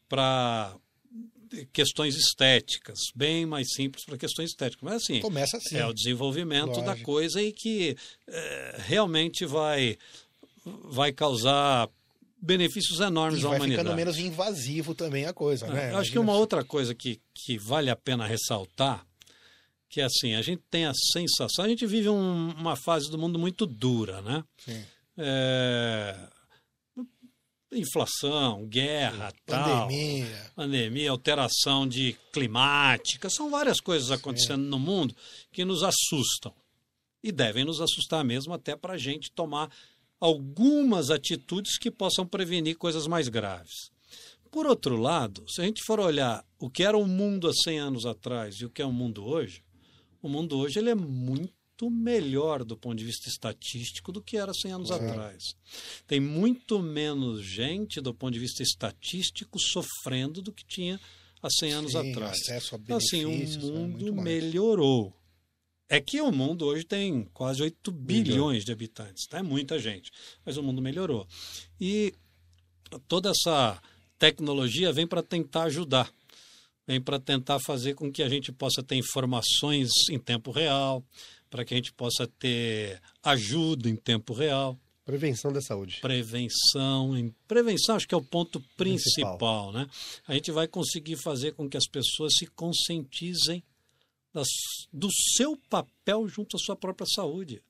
[0.09, 0.75] para
[1.73, 4.83] questões estéticas, bem mais simples para questões estéticas.
[4.83, 5.77] Mas assim, Começa assim.
[5.77, 7.03] é o desenvolvimento da Lógico.
[7.05, 7.95] coisa e que
[8.27, 9.99] eh, realmente vai,
[10.65, 11.89] vai causar
[12.41, 13.83] benefícios enormes E à vai humanidade.
[13.83, 15.91] ficando menos invasivo também a coisa, né?
[15.91, 19.07] É, Eu acho que Imagina uma outra coisa que, que vale a pena ressaltar,
[19.91, 23.19] que é assim, a gente tem a sensação, a gente vive um- uma fase do
[23.19, 24.43] mundo muito dura, né?
[24.57, 24.83] Sim.
[25.17, 26.17] É,
[27.73, 30.53] inflação, guerra, tal, Pandemia.
[30.55, 35.15] pandemia, alteração de climática, são várias coisas acontecendo no mundo
[35.51, 36.55] que nos assustam.
[37.23, 39.71] E devem nos assustar mesmo até para a gente tomar
[40.21, 43.91] algumas atitudes que possam prevenir coisas mais graves.
[44.51, 47.79] Por outro lado, se a gente for olhar o que era o mundo há 100
[47.79, 49.65] anos atrás e o que é o mundo hoje,
[50.21, 51.55] o mundo hoje ele é muito
[51.91, 55.09] melhor do ponto de vista estatístico do que era 100 anos Claro.
[55.09, 55.57] atrás.
[56.07, 61.01] Tem muito menos gente do ponto de vista estatístico sofrendo do que tinha
[61.43, 62.39] há 100 anos Sim, atrás.
[62.43, 64.25] acesso a Então, assim, o né, mundo muito mais.
[64.25, 65.17] melhorou.
[65.89, 69.39] É que o mundo hoje tem quase 8 bilhões de habitantes, tá?
[69.39, 70.11] é muita gente,
[70.45, 71.27] mas o mundo melhorou.
[71.79, 72.15] E
[73.07, 73.79] toda essa
[74.19, 76.11] tecnologia vem para tentar ajudar,
[76.87, 81.05] vem para tentar fazer com que a gente possa ter informações em tempo real,
[81.53, 85.99] para que a gente possa ter ajuda em tempo real Prevenção da saúde.
[86.01, 87.15] prevenção.
[87.15, 89.73] Em prevenção acho que é o ponto principal, Principal.
[89.73, 89.87] né?
[90.27, 93.63] A gente vai conseguir fazer com que as pessoas se conscientizem
[94.33, 94.49] das-
[94.91, 97.63] do seu papel junto à sua própria saúde.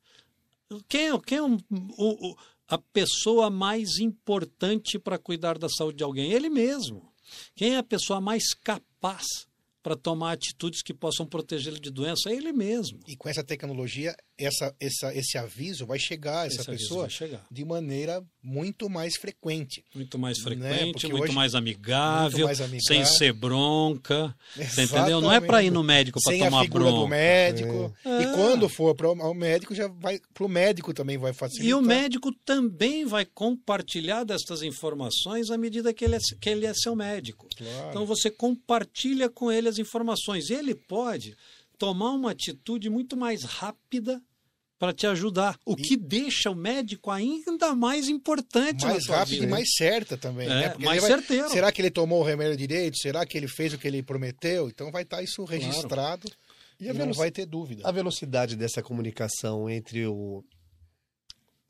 [0.88, 1.58] Quem é, quem é um-
[1.98, 2.36] o- o-
[2.68, 6.30] a pessoa mais importante para cuidar da saúde de alguém?
[6.30, 7.12] Ele mesmo.
[7.56, 9.26] Quem é a pessoa mais capaz
[9.82, 12.30] para tomar atitudes que possam protegê-lo de doença?
[12.30, 13.00] É ele mesmo.
[13.06, 17.44] E com essa tecnologia, essa, essa, esse aviso vai chegar a essa Esse pessoa chegar.
[17.50, 19.84] de maneira muito mais frequente.
[19.94, 20.44] Muito mais Né?
[20.44, 22.86] frequente, Porque muito mais amigável, muito mais amigável.
[22.86, 24.34] sem ser bronca.
[24.56, 25.20] Você entendeu?
[25.20, 27.00] Não é para ir no médico para Sem a tomar figura bronca.
[27.00, 27.94] do médico.
[28.04, 28.22] É.
[28.22, 31.66] E quando for para o médico, já vai para o médico também vai facilitar.
[31.68, 36.66] E o médico também vai compartilhar destas informações à medida que ele é, que ele
[36.66, 37.46] é seu médico.
[37.56, 37.90] Claro.
[37.90, 40.50] Então você compartilha com ele as informações.
[40.50, 41.36] Ele pode
[41.78, 44.22] tomar uma atitude muito mais rápida
[44.78, 49.44] para te ajudar, o que deixa o médico ainda mais importante mais rápido vida.
[49.46, 50.68] e mais certa também, É, né?
[50.70, 51.48] Porque mais vai- certeiro.
[51.50, 52.96] Será que ele tomou o remédio direito?
[52.98, 54.68] Será que ele fez o que ele prometeu?
[54.68, 56.28] Então vai estar isso registrado
[56.80, 57.82] E e, a não vai ter dúvida.
[57.86, 60.44] A velocidade dessa comunicação entre o,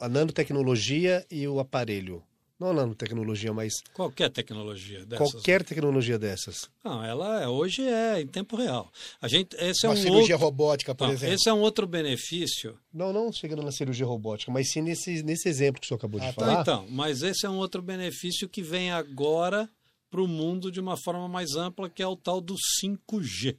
[0.01, 2.23] a nanotecnologia e o aparelho.
[2.63, 5.33] Não nanotecnologia, mas Qualquer tecnologia dessas.
[5.33, 6.71] qualquer tecnologia dessas.
[6.85, 8.93] Não, ela é- hoje é em tempo real.
[9.21, 11.35] A gente, esse é Uma um cirurgia outro, robótica, por não, exemplo.
[11.35, 12.79] esse é um outro benefício.
[12.95, 16.21] Não, não chegando na cirurgia robótica, mas sim nesse, nesse exemplo que o senhor acabou
[16.21, 16.41] Ah, de tá.
[16.41, 16.61] falar.
[16.63, 19.69] Então, mas esse é um outro benefício que vem agora
[20.09, 23.57] para o mundo de uma forma mais ampla, que é o tal do 5G.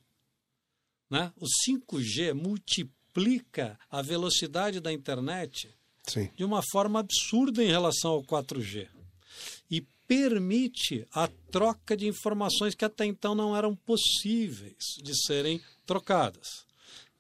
[1.10, 1.32] Né?
[1.36, 5.70] O 5G multiplica a velocidade da internet
[6.08, 6.30] Sim.
[6.36, 8.88] de uma forma absurda em relação ao 4G.
[9.72, 16.66] E permite a troca de informações que até então não eram possíveis de serem trocadas.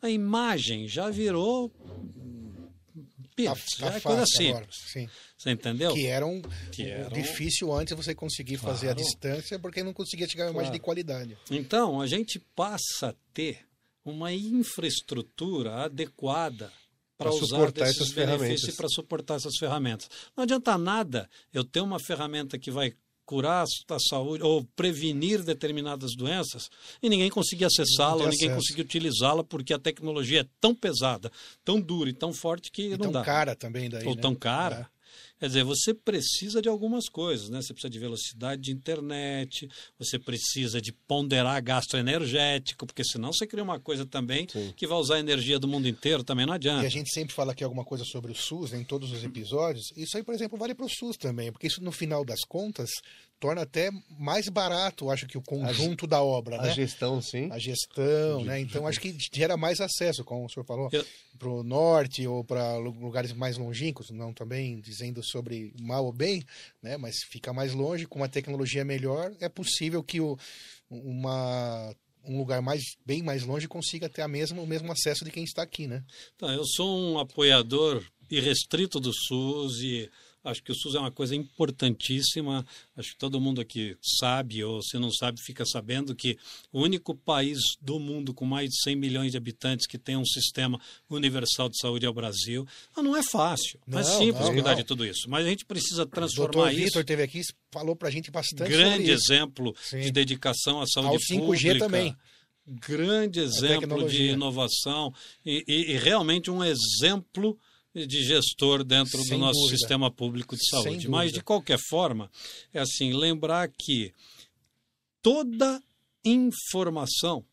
[0.01, 1.69] A imagem já virou.
[1.69, 4.77] Tá- Pits, tá já é coisa fácil simples.
[4.95, 5.11] agora.
[5.39, 5.93] Você entendeu?
[5.93, 6.39] Que era um,
[6.71, 9.07] Que era um- difícil antes você conseguir fazer a Claro.
[9.09, 10.79] distância, porque não conseguia chegar a uma imagem Claro.
[10.79, 11.37] de qualidade.
[11.49, 13.65] Então, a gente passa a ter
[14.05, 16.71] uma infraestrutura adequada
[17.17, 18.75] para suportar essas benefícios ferramentas.
[18.75, 20.09] para suportar essas ferramentas.
[20.35, 22.93] Não adianta nada eu ter uma ferramenta que vai
[23.25, 26.69] curar a saúde ou prevenir determinadas doenças
[27.01, 31.31] e ninguém conseguir acessá-la, ninguém conseguir utilizá-la porque a tecnologia é tão pesada,
[31.63, 33.23] tão dura e tão forte que E não tão dá.
[33.23, 34.21] cara também daí, ou né?
[34.21, 34.89] tão cara.
[35.39, 37.61] Quer dizer, você precisa de algumas coisas, né?
[37.61, 43.45] Você precisa de velocidade de internet, você precisa de ponderar gasto energético, porque senão você
[43.47, 44.73] cria uma coisa também Sim.
[44.75, 46.85] que vai usar a energia do mundo inteiro, também não E adianta.
[46.85, 49.91] a gente sempre fala aqui alguma coisa sobre o SUS né, em todos os episódios.
[49.97, 52.89] Isso aí, por exemplo, vale para o SUS também, porque isso no final das contas
[53.43, 56.73] torna até mais barato, acho que o conjunto da obra, A né?
[56.73, 57.51] gestão, sim.
[57.51, 58.57] A gestão, né?
[58.61, 61.05] Então acho que gera mais acesso, como o senhor falou, Eu-
[61.37, 66.41] para o norte ou para lugares mais longínquos, não também dizendo sobre mal ou bem,
[66.81, 66.95] né?
[66.95, 70.37] Mas fica mais longe, com uma tecnologia melhor, é possível que o,
[70.89, 71.93] uma
[72.25, 75.43] um lugar mais bem mais longe consiga ter a mesma, o mesmo acesso de quem
[75.43, 76.01] está aqui, né?
[76.37, 78.01] Então, eu sou um apoiador
[78.31, 80.09] irrestrito do SUS e
[80.43, 82.65] Acho que o SUS é uma coisa importantíssima.
[82.97, 86.37] Acho que todo mundo aqui sabe, ou se não sabe, fica sabendo que
[86.71, 90.25] o único país do mundo com mais de 100 milhões de habitantes que tem um
[90.25, 90.79] sistema
[91.09, 92.67] universal de saúde é o Brasil.
[92.95, 94.77] Não, é fácil, não, é simples não, cuidar não.
[94.77, 95.29] de tudo isso.
[95.29, 96.81] Mas a gente precisa transformar doutor isso.
[96.81, 100.01] O Vitor teve aqui falou para a gente bastante Grande exemplo Sim.
[100.01, 101.79] de dedicação à saúde Ao 5G pública.
[101.79, 102.15] também
[102.65, 105.13] grande exemplo de inovação
[105.45, 107.59] e, e, e, realmente um exemplo
[107.93, 109.77] de gestor dentro Sem do nosso dúvida.
[109.77, 111.07] sistema público de saúde.
[111.07, 112.29] Mas, de qualquer forma,
[112.73, 114.13] é assim, lembrar que
[115.21, 115.81] toda
[116.25, 117.45] informação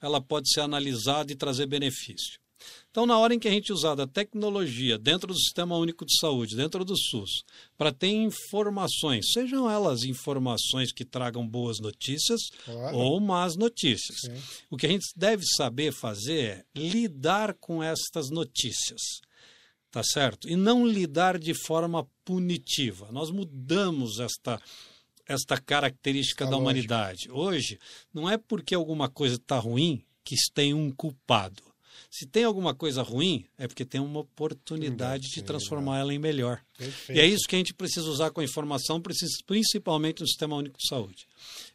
[0.00, 2.40] ela pode ser analisada e trazer benefício.
[2.90, 6.16] Então, na hora em que a gente usar da tecnologia dentro do Sistema Único de
[6.18, 7.42] Saúde, dentro do SUS,
[7.76, 12.96] para ter informações, sejam elas informações que tragam boas notícias claro.
[12.96, 14.64] ou más notícias, Sim.
[14.70, 19.00] o que a gente deve saber fazer é lidar com estas notícias
[19.90, 20.48] tá certo?
[20.48, 23.08] E não lidar de forma punitiva.
[23.10, 24.60] Nós mudamos esta
[25.26, 27.30] esta característica da humanidade.
[27.30, 27.78] Hoje,
[28.12, 31.62] não é porque alguma coisa está ruim que tem um culpado.
[32.10, 36.60] Se tem alguma coisa ruim, é porque tem uma oportunidade de transformar ela em melhor.
[36.76, 37.16] Perfeito.
[37.16, 39.00] E é isso que a gente precisa usar com a informação,
[39.46, 41.28] principalmente no Sistema Único de Saúde.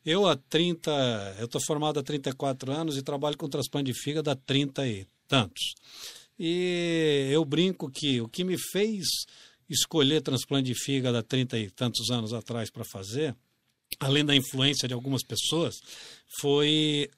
[0.06, 4.30] Eu há 30, eu estou formado há 34 anos e trabalho com transplante de fígado
[4.30, 5.74] há 30 e tantos.
[6.38, 9.06] E eu brinco que o que me fez
[9.70, 13.36] escolher transplante de fígado há 30 e tantos anos atrás para fazer,
[14.00, 15.76] além da influência de algumas pessoas,
[16.40, 17.10] foi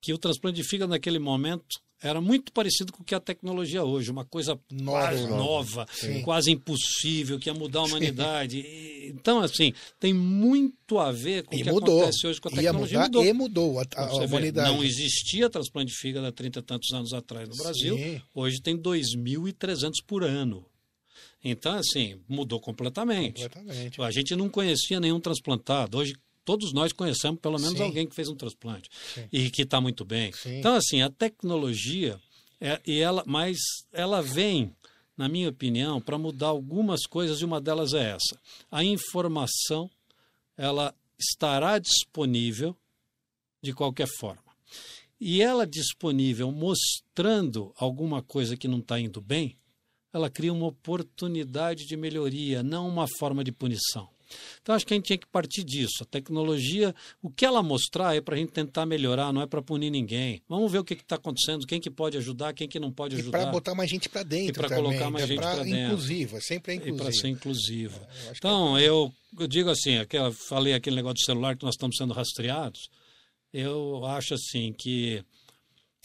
[0.00, 3.20] que o transplante de fígado naquele momento era muito parecido com o que é a
[3.20, 5.86] tecnologia hoje, uma coisa nova, nova
[6.22, 8.62] quase impossível, que ia mudar a humanidade.
[9.06, 12.00] então, assim, tem muito a ver com e o que mudou.
[12.02, 12.98] acontece hoje com a tecnologia.
[12.98, 13.24] Ia mudar mudou.
[13.24, 14.70] e mudou a, a, a humanidade.
[14.70, 18.20] Vê, não existia transplante de fígado há 30 e tantos anos atrás no Brasil, Sim.
[18.34, 20.66] hoje tem 2.300 por ano.
[21.42, 23.42] Então, assim, mudou completamente.
[23.42, 24.00] completamente.
[24.00, 25.98] A gente não conhecia nenhum transplantado.
[25.98, 27.84] Hoje todos nós conhecemos pelo menos Sim.
[27.84, 29.28] alguém que fez um transplante Sim.
[29.32, 30.32] e que está muito bem.
[30.32, 30.58] Sim.
[30.58, 32.20] Então, assim, a tecnologia,
[32.60, 33.58] é, e ela, mas
[33.92, 34.74] ela vem,
[35.16, 38.38] na minha opinião, para mudar algumas coisas e uma delas é essa.
[38.70, 39.90] A informação,
[40.56, 42.76] ela estará disponível
[43.62, 44.42] de qualquer forma.
[45.20, 49.56] E ela disponível mostrando alguma coisa que não está indo bem,
[50.12, 54.13] ela cria uma oportunidade de melhoria, não uma forma de punição.
[54.62, 56.02] Então, acho que a gente tinha que partir disso.
[56.02, 59.60] A tecnologia, o que ela mostrar é para a gente tentar melhorar, não é para
[59.60, 60.42] punir ninguém.
[60.48, 63.38] Vamos ver o que está acontecendo, quem que pode ajudar, quem que não pode ajudar.
[63.38, 64.50] Para botar mais gente para dentro.
[64.50, 65.78] E para colocar mais é gente para dentro.
[65.78, 66.96] Inclusiva, sempre é inclusiva.
[66.96, 68.08] E para ser inclusiva.
[68.24, 68.88] É, eu então, é...
[68.88, 72.88] eu, eu, digo assim, aquela, falei aquele negócio do celular que nós estamos sendo rastreados.
[73.52, 75.24] Eu acho assim que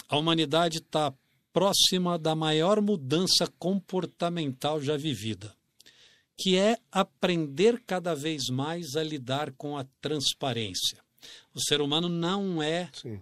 [0.07, 1.13] a humanidade está
[1.51, 5.58] próxima da maior mudança comportamental já vivida
[6.39, 10.97] que é aprender cada vez mais a lidar com a transparência.
[11.53, 13.19] O ser humano não é Sim.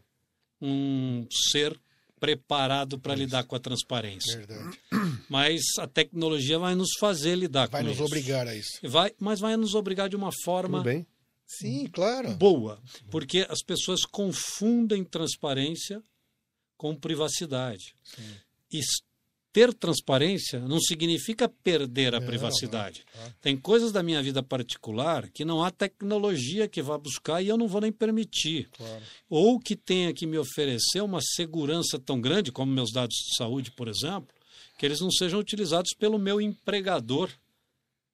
[0.62, 1.80] um ser
[2.20, 4.38] preparado para lidar com a transparência.
[4.38, 4.80] Verdade.
[5.30, 7.98] Mas a tecnologia vai nos fazer lidar vai com isso.
[7.98, 8.80] Vai nos obrigar a isso.
[8.84, 11.06] Vai, mas vai nos obrigar de uma forma bem.
[11.46, 12.34] Sim, claro.
[12.36, 16.02] boa, porque as pessoas confundem transparência
[16.76, 17.96] com privacidade.
[18.04, 18.36] Sim.
[18.72, 18.82] E
[19.52, 23.04] ter transparência não significa perder a privacidade.
[23.42, 27.58] Tem coisas da minha vida particular que não há tecnologia que vá buscar e eu
[27.58, 28.70] não vou nem permitir.
[28.78, 29.04] Claro.
[29.30, 33.72] Ou que tenha que me oferecer uma segurança tão grande, como meus dados de saúde,
[33.72, 34.36] por exemplo,
[34.78, 37.30] que eles não sejam utilizados pelo meu empregador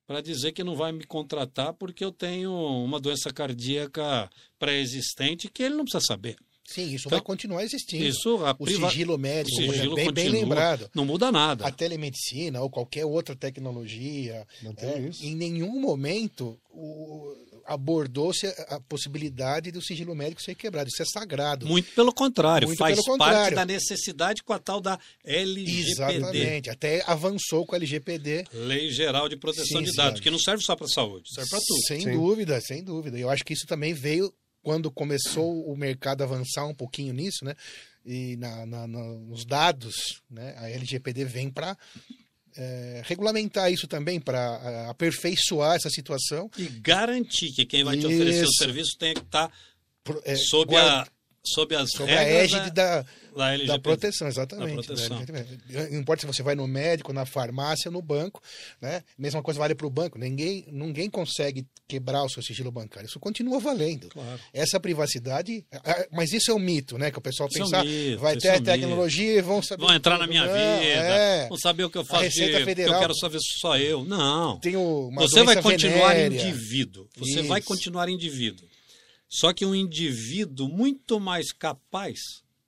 [0.06, 5.64] para dizer que não vai me contratar porque eu tenho uma doença cardíaca pré-existente que
[5.64, 6.38] ele não precisa saber.
[6.66, 8.06] Sim, isso então, vai continuar existindo.
[8.06, 8.90] Isso, o priva...
[8.90, 10.90] sigilo médico, o sigilo bem, bem, lembrado.
[10.96, 11.66] Não muda nada.
[11.68, 14.48] A telemedicina ou qualquer outra tecnologia,
[14.78, 16.58] é, em nenhum momento
[17.66, 20.90] abordou-se a possibilidade do sigilo médico ser quebrado.
[20.90, 21.66] Isso é sagrado.
[21.66, 23.36] Muito pelo contrário, Muito faz pelo contrário.
[23.36, 25.92] parte da necessidade com a tal da LGPD.
[25.92, 28.46] Exatamente, até avançou com a LGPD.
[28.54, 30.24] Lei Geral de Proteção sim, de Dados, sim.
[30.24, 31.82] que não serve só para a saúde, serve para tudo.
[31.88, 32.12] Sem sim.
[32.12, 33.18] dúvida, sem dúvida.
[33.18, 37.46] Eu acho que isso também veio quando começou o mercado a avançar um pouquinho nisso,
[37.46, 37.54] né?
[38.06, 40.56] E na, na, na, nos dados, né?
[40.58, 41.78] A LGPD vem para
[42.56, 46.50] é, regulamentar isso também, para aperfeiçoar essa situação.
[46.58, 49.54] E garantir que quem vai te oferecer o serviço tenha que estar tá
[50.26, 51.08] é, sob guarda, a
[51.46, 53.02] sob as Sob a égide da,
[53.36, 54.88] da, da proteção, exatamente.
[54.88, 55.20] Da proteção.
[55.92, 58.42] Não importa se você vai no médico, na farmácia, no banco,
[58.82, 59.04] né?
[59.18, 60.18] Mesma coisa vale para o banco.
[60.18, 63.08] Ninguém, ninguém consegue quebrar o seu sigilo bancário.
[63.08, 64.08] Isso continua valendo.
[64.10, 64.40] Claro.
[64.54, 65.66] Essa privacidade.
[66.12, 67.12] Mas isso é um mito, né?
[67.12, 69.62] Que o pessoal Isso é um pensa, mito, vai ter é um tecnologia e vão
[69.62, 69.86] saber.
[69.86, 71.48] Vão entrar na minha Não, vida, é.
[71.50, 74.06] vão saber o que eu faço, de, Receita que eu Federal- quero saber sou eu.
[74.06, 74.60] Não.
[74.60, 76.42] Tem o, uma Você vai continuar venérea.
[76.42, 77.08] indivíduo.
[77.18, 77.68] Você vai Isso.
[77.68, 78.66] continuar indivíduo.
[79.34, 82.20] Só que um indivíduo muito mais capaz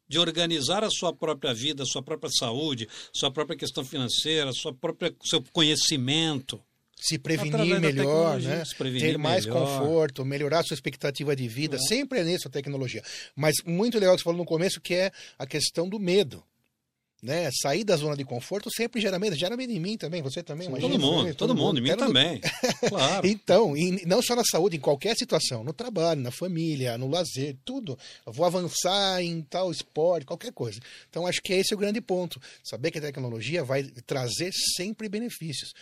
[0.07, 4.73] de organizar a sua própria vida, a sua própria saúde, sua própria questão financeira, sua
[4.73, 6.59] própria seu conhecimento.
[6.97, 8.65] se Através prevenir melhor, né?
[8.65, 9.79] se prevenir ter mais melhor.
[9.79, 13.03] conforto, melhorar sua expectativa de vida, sempre é nisso a tecnologia.
[13.35, 16.43] Mas muito legal que você falou no começo, que é a questão do medo.
[17.25, 17.49] Né?
[17.59, 19.35] Sair da zona de conforto sempre gera medo.
[19.35, 20.91] Gera medo em mim também, você também, imagina.
[20.91, 21.33] todo mundo, né?
[21.33, 22.39] todo, mundo, em mim também.
[22.87, 23.25] Claro.
[23.25, 23.73] Então,
[24.05, 27.97] não só na saúde, em qualquer situação, no trabalho, na família, no lazer, tudo.
[28.25, 30.79] Eu vou avançar em tal esporte, qualquer coisa.
[31.09, 32.39] Então, acho que esse é o grande ponto.
[32.63, 35.73] Saber que a tecnologia vai trazer sempre benefícios.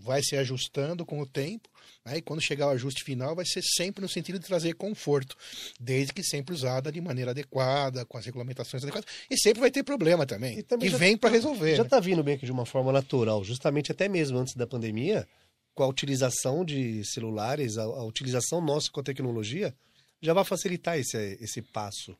[0.00, 1.68] Vai se ajustando com o tempo,
[2.04, 2.18] né?
[2.18, 5.36] e quando chegar o ajuste final, vai ser sempre no sentido de trazer conforto,
[5.78, 9.10] desde que sempre usada de maneira adequada, com as regulamentações adequadas.
[9.28, 10.58] E sempre vai ter problema também.
[10.58, 11.72] E também já- vem para resolver.
[11.76, 11.86] Já né?
[11.86, 15.26] está vindo meio que de uma forma natural, justamente até mesmo antes da pandemia,
[15.74, 19.74] com a utilização de celulares, a, a utilização nossa com a tecnologia,
[20.20, 22.16] já vai facilitar esse, esse passo.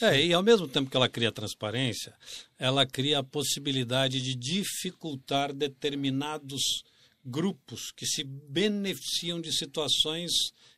[0.00, 2.12] É, e ao mesmo tempo que ela cria transparência,
[2.58, 6.82] ela cria a possibilidade de dificultar determinados
[7.24, 10.30] grupos que se beneficiam de situações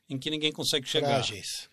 [0.08, 1.24] em que ninguém consegue chegar.
[1.24, 1.68] Frágeis.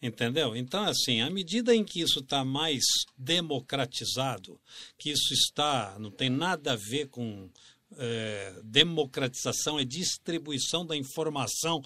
[0.00, 0.56] Entendeu?
[0.56, 2.82] Então, assim, à medida em que isso está mais
[3.16, 4.60] democratizado,
[4.98, 7.48] que isso está, não tem nada a ver com
[7.96, 11.82] é, democratização, é distribuição da informação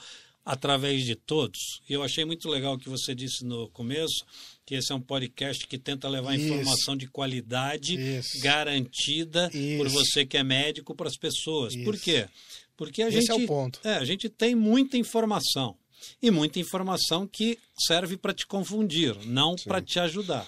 [0.47, 1.81] através de todos.
[1.91, 4.25] E eu achei muito legal o que você disse no começo,
[4.65, 6.45] que esse é um podcast que tenta levar Isso.
[6.47, 8.41] informação de qualidade Isso.
[8.41, 9.91] garantida por Isso.
[9.95, 11.75] você que é médico para as pessoas.
[11.77, 12.27] Por quê?
[12.77, 13.81] Porque a Esse gente é o ponto.
[13.83, 15.77] é, a gente tem muita informação.
[16.23, 20.47] E muita informação que serve para te confundir, não para te ajudar.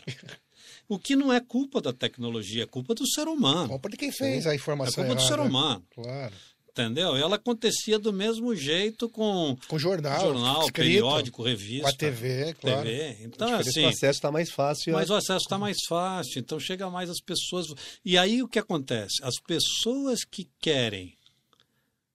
[0.88, 3.68] O que não é culpa da tecnologia, é culpa do ser humano.
[3.68, 5.48] Culpa de quem fez a É informação culpa do ser errada.
[5.48, 5.84] humano.
[5.94, 6.34] Claro.
[6.78, 7.16] Entendeu?
[7.16, 11.82] Ela acontecia do mesmo jeito com Com jornal, jornal, escrito, periódico, revista.
[11.82, 12.82] com a TV, claro.
[12.84, 13.16] TV.
[13.22, 14.92] Então, assim, o acesso está mais fácil.
[14.92, 17.66] mas o acesso está mais fácil, então chega mais as pessoas.
[18.04, 19.16] E aí o que acontece?
[19.24, 21.16] As pessoas que querem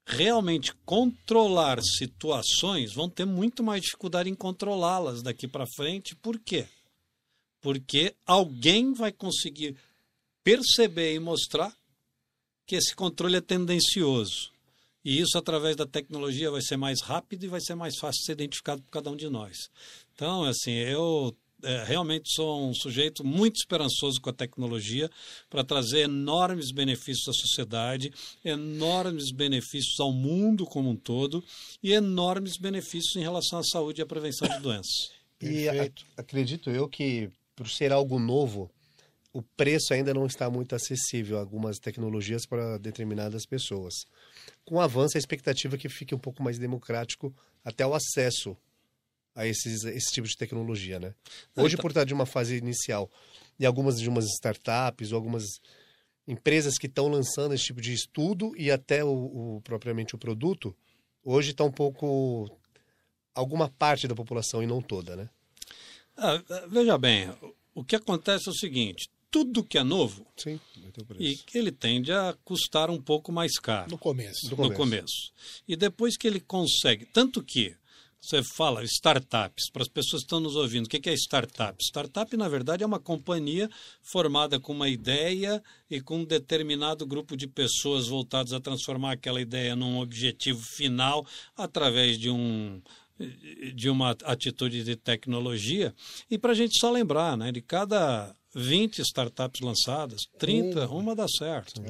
[0.05, 6.16] realmente controlar situações vão ter muito mais dificuldade em controlá-las daqui para frente.
[6.16, 6.68] Por quê?
[7.59, 9.76] Porque alguém vai conseguir
[10.41, 11.76] perceber e mostrar
[12.66, 14.53] que esse controle é tendencioso.
[15.04, 18.26] E isso, através da tecnologia, vai ser mais rápido e vai ser mais fácil de
[18.26, 19.70] ser identificado por cada um de nós.
[20.16, 25.10] Então, assim, eu é, realmente sou um sujeito muito esperançoso com a tecnologia
[25.49, 28.12] para trazer enormes benefícios à sociedade,
[28.43, 31.43] enormes benefícios ao mundo como um todo
[31.82, 35.12] e enormes benefícios em relação à saúde e à prevenção de doenças.
[35.41, 36.06] E a- Perfeito.
[36.18, 38.70] acredito eu que, por ser algo novo,
[39.34, 43.93] o preço ainda não está muito acessível a algumas tecnologias para determinadas pessoas.
[44.63, 47.34] Com o avanço, a expectativa é que fique um pouco mais democrático
[47.65, 48.55] até o acesso
[49.36, 51.15] a esses, esse tipo de tecnologia, né?
[51.55, 53.09] Hoje, Então- por estar de uma fase inicial
[53.59, 55.43] e algumas de umas startups ou algumas
[56.27, 59.09] empresas que estão lançando esse tipo de estudo e até o,
[59.57, 60.75] o- propriamente o produto,
[61.23, 62.47] hoje está um pouco
[63.34, 65.27] alguma parte da população e não toda, né?
[66.15, 67.34] Ah, veja bem,
[67.73, 71.23] o que acontece é o seguinte: tudo que é novo Sim, vai ter preço.
[71.23, 73.89] e que ele tende a custar um pouco mais caro.
[73.89, 74.47] No começo.
[74.51, 74.77] No começo.
[74.77, 75.34] começo.
[75.67, 77.75] E depois que ele consegue, tanto que
[78.21, 81.75] você fala startups, para as pessoas que estão nos ouvindo, o que é startup?
[81.84, 83.67] Startup, na verdade, é uma companhia
[84.03, 89.41] formada com uma ideia e com um determinado grupo de pessoas voltados a transformar aquela
[89.41, 91.25] ideia num objetivo final
[91.57, 92.79] através de um
[93.75, 95.93] de uma atitude de tecnologia.
[96.29, 101.28] E para a gente só lembrar, né, de cada 20 startups lançadas, 30, uma dá
[101.28, 101.82] certo.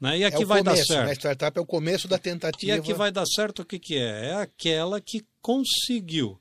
[0.00, 0.18] Né?
[0.18, 1.06] E É aqui o vai começo, dar certo.
[1.06, 1.12] né?
[1.14, 2.72] Startup é o começo da tentativa.
[2.72, 4.26] E a que vai dar certo o que, que é?
[4.30, 6.40] É aquela que conseguiu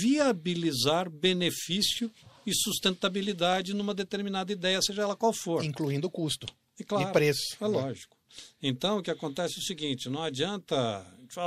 [0.00, 2.10] viabilizar benefício
[2.46, 5.64] e sustentabilidade numa determinada ideia, seja ela qual for.
[5.64, 6.46] Incluindo o custo.
[6.78, 7.56] E, claro, e preço.
[7.60, 8.16] É lógico.
[8.62, 11.04] Então, o que acontece é o seguinte: não adianta.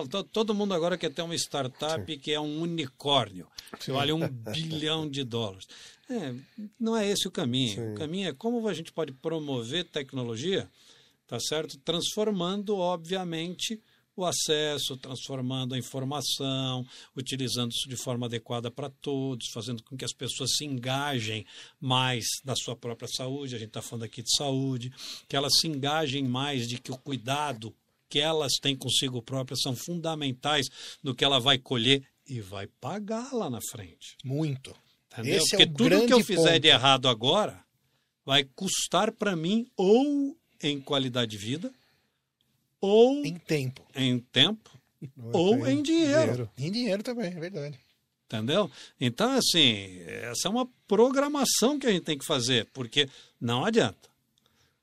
[0.09, 3.47] to- todo mundo agora quer ter uma startup que é um unicórnio,
[3.79, 5.65] que vale um bilhão de dólares.
[6.09, 6.33] É,
[6.79, 7.75] não é esse o caminho.
[7.75, 7.93] Sim.
[7.93, 10.69] O caminho é como a gente pode promover tecnologia,
[11.27, 11.77] tá certo?
[11.77, 13.79] Transformando, obviamente,
[14.19, 16.85] o acesso, transformando a informação,
[17.15, 21.45] utilizando isso de forma adequada para todos, fazendo com que as pessoas se engajem
[21.79, 23.55] mais na sua própria saúde.
[23.55, 24.91] A gente está falando aqui de saúde,
[25.27, 27.73] que elas se engajem mais de que o cuidado
[28.09, 30.67] que elas têm consigo próprias são fundamentais
[31.03, 34.17] no que ela vai colher e vai pagar lá na frente.
[34.23, 34.75] Muito.
[35.11, 35.37] Entendeu?
[35.37, 36.59] Esse é Porque o tudo que eu fizer ponto.
[36.61, 37.63] de errado agora
[38.25, 41.71] vai custar para mim ou em qualidade de vida,
[42.81, 43.81] ou Em tempo.
[43.95, 44.69] em tempo,
[45.33, 46.49] ou em dinheiro.
[46.57, 47.79] Em dinheiro também, é verdade.
[48.25, 48.69] Entendeu?
[49.01, 53.09] Então, assim, essa é uma programação que a gente tem que fazer, porque
[53.41, 54.07] não adianta.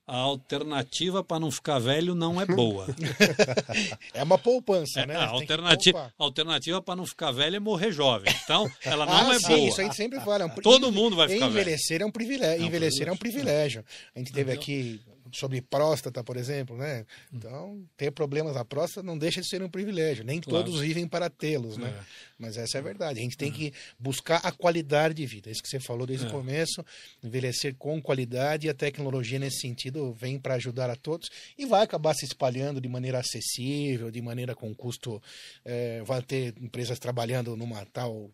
[0.07, 2.86] A alternativa para não ficar velho não é boa.
[4.14, 5.16] É uma poupança, É, né?
[5.16, 8.32] a alternativa, alternativa para não ficar velho é morrer jovem.
[8.44, 9.68] Então, ela não ah, é sim, boa.
[9.68, 10.44] isso a gente sempre fala.
[10.44, 11.61] é um Todo mundo vai ficar velho.
[11.61, 12.64] Envelhecer é um privilégio.
[12.64, 13.84] Envelhecer é um privilégio.
[14.14, 15.00] A gente teve aqui
[15.33, 17.05] sobre próstata, por exemplo, né?
[17.33, 20.24] Então, ter problemas na próstata não deixa de ser um privilégio.
[20.24, 20.64] Nem Claro.
[20.64, 21.89] todos vivem para tê-los, né?
[21.89, 22.05] É.
[22.39, 23.18] Mas essa é a verdade.
[23.18, 25.51] A gente tem que buscar a qualidade de vida.
[25.51, 26.29] Isso que você falou desde É.
[26.29, 26.85] o começo,
[27.22, 31.83] envelhecer com qualidade e a tecnologia nesse sentido vem para ajudar a todos e vai
[31.83, 35.22] acabar se espalhando de maneira acessível, de maneira com custo.
[35.64, 38.31] eh, vai ter empresas trabalhando numa tal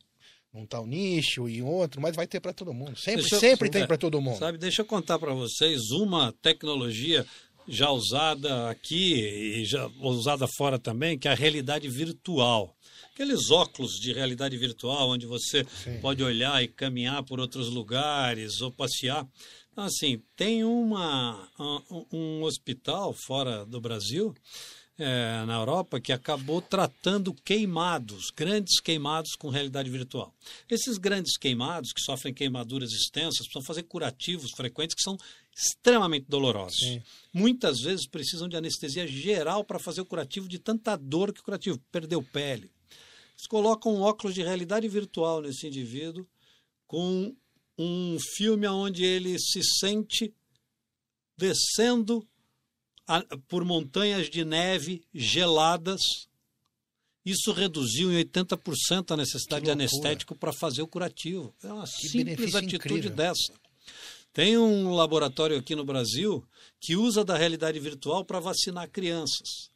[0.53, 2.97] num tal nicho e outro, mas vai ter para todo mundo.
[2.99, 4.39] Sempre, Deixa eu- sempre tem é, para todo mundo.
[4.39, 7.25] Sabe, deixa eu contar para vocês uma tecnologia
[7.67, 9.15] já usada aqui
[9.61, 12.77] e já usada fora também, que é a realidade virtual.
[13.15, 15.99] Aqueles óculos de realidade virtual, onde você Sim.
[16.01, 19.27] pode olhar e caminhar por outros lugares ou passear.
[19.71, 24.35] Então, assim, tem uma, um, um hospital fora do Brasil,
[24.99, 30.35] é, na Europa, que acabou tratando queimados, grandes queimados com realidade virtual.
[30.69, 35.17] Esses grandes queimados, que sofrem queimaduras extensas, precisam fazer curativos frequentes que são
[35.55, 36.79] extremamente dolorosos.
[36.79, 37.03] Sim.
[37.33, 41.45] Muitas vezes precisam de anestesia geral para fazer o curativo de tanta dor que o
[41.45, 42.71] curativo perdeu pele.
[43.37, 46.27] Eles colocam um óculos de realidade virtual nesse indivíduo
[46.87, 47.35] com
[47.79, 50.35] um filme onde ele se sente
[51.37, 52.27] descendo
[53.49, 56.01] por montanhas de neve geladas.
[57.25, 61.55] Isso reduziu em 80% a necessidade de anestético para fazer o curativo.
[61.63, 63.11] É uma Que simples atitude incrível.
[63.11, 63.53] dessa.
[64.33, 66.45] Tem um laboratório aqui no Brasil
[66.81, 69.71] que usa da realidade virtual para vacinar crianças.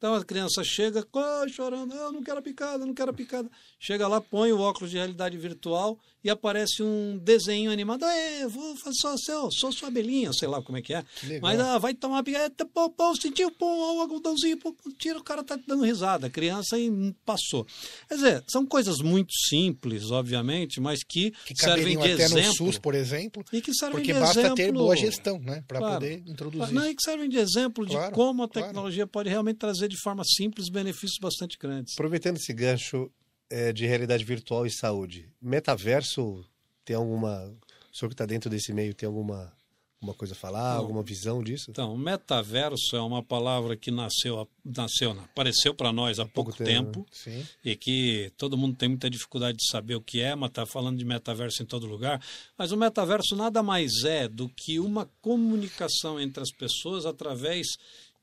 [0.00, 3.50] Então a criança chega "Ah, chorando, eu não quero a picada, não quero a picada.
[3.78, 8.06] Chega lá, põe o óculos de realidade virtual e aparece um desenho animado.
[8.06, 11.04] É, vou fazer só seu, sou sua abelhinha, sei lá como é que é.
[11.24, 11.40] Legal.
[11.42, 15.22] Mas ah, vai tomar uma picada, pô, pô, sentiu, pô, o algodãozinho, pô, tira, o
[15.22, 16.28] cara tá dando risada.
[16.28, 17.66] A criança e passou.
[18.08, 22.46] Quer dizer, são coisas muito simples, obviamente, mas que, Que servem de até exemplo.
[22.48, 25.62] no SUS, por exemplo, E que servem porque de basta exemplo, ter boa gestão, né?
[25.68, 25.94] Para Claro.
[25.96, 26.72] poder introduzir.
[26.72, 28.66] Não, e que servem de exemplo de Claro, como a claro.
[28.68, 31.94] tecnologia pode realmente trazer de forma simples benefícios bastante grandes.
[31.94, 33.10] Aproveitando esse gancho
[33.50, 36.44] é, de realidade virtual e saúde, metaverso
[36.84, 37.54] tem alguma.
[37.92, 39.52] O senhor que está dentro desse meio tem alguma,
[40.00, 40.80] alguma coisa a falar, Não.
[40.80, 41.70] alguma visão disso?
[41.70, 47.04] Então, metaverso é uma palavra que nasceu, nasceu apareceu para nós há pouco, pouco tempo,
[47.24, 50.64] tempo, e que todo mundo tem muita dificuldade de saber o que é, mas está
[50.64, 52.22] falando de metaverso em todo lugar.
[52.56, 57.66] Mas o metaverso nada mais é do que uma comunicação entre as pessoas através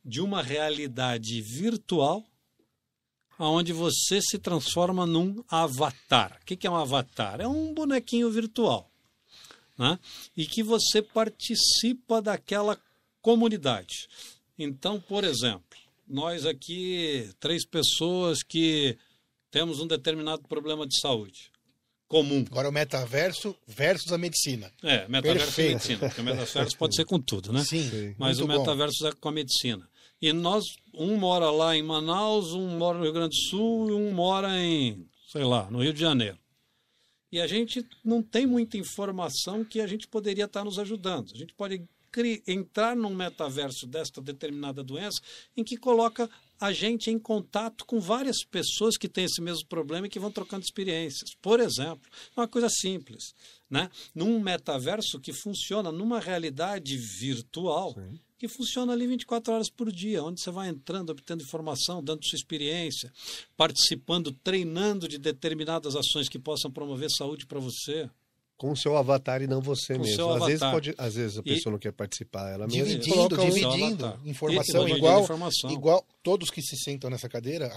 [0.07, 2.23] de uma realidade virtual
[3.37, 6.39] onde você se transforma num avatar.
[6.41, 7.41] O que é um avatar?
[7.41, 8.89] É um bonequinho virtual.
[9.77, 9.99] Né?
[10.35, 12.79] E que você participa daquela
[13.21, 14.07] comunidade.
[14.57, 15.77] Então, por exemplo,
[16.07, 18.97] nós aqui, três pessoas que
[19.51, 21.51] temos um determinado problema de saúde
[22.07, 22.45] comum.
[22.49, 24.71] Agora o metaverso versus a medicina.
[24.81, 25.69] É, metaverso Perfeito.
[25.69, 25.99] e medicina.
[25.99, 27.63] Porque metaverso pode ser com tudo, né?
[27.63, 28.15] Sim.
[28.17, 28.57] Mas o bom.
[28.57, 29.87] metaverso é com a medicina.
[30.21, 33.93] E nós, um mora lá em Manaus, um mora no Rio Grande do Sul e
[33.93, 36.39] um mora em, sei lá, no Rio de Janeiro.
[37.31, 41.31] E a gente não tem muita informação que a gente poderia estar nos ajudando.
[41.33, 41.83] A gente pode
[42.47, 45.21] entrar num metaverso desta determinada doença
[45.55, 46.27] em que coloca
[46.59, 50.31] a gente em contato com várias pessoas que têm esse mesmo problema e que vão
[50.31, 51.35] trocando experiências.
[51.39, 53.35] Por exemplo, uma coisa simples,
[53.69, 53.91] né?
[54.15, 57.95] Num metaverso que funciona numa realidade virtual,
[58.37, 62.37] que funciona ali 24 horas por dia, onde você vai entrando, obtendo informação, dando sua
[62.37, 63.11] experiência,
[63.55, 68.09] participando, treinando de determinadas ações que possam promover saúde para você.
[68.57, 70.31] Com o seu avatar e não você Com mesmo.
[70.33, 72.83] Às vezes, pode, às vezes a E- pessoa não quer participar ela mesma.
[72.85, 75.71] Dividindo, coloca dividindo informação Dividindo igual, informação.
[75.71, 77.71] igual todos que se sentam nessa cadeira,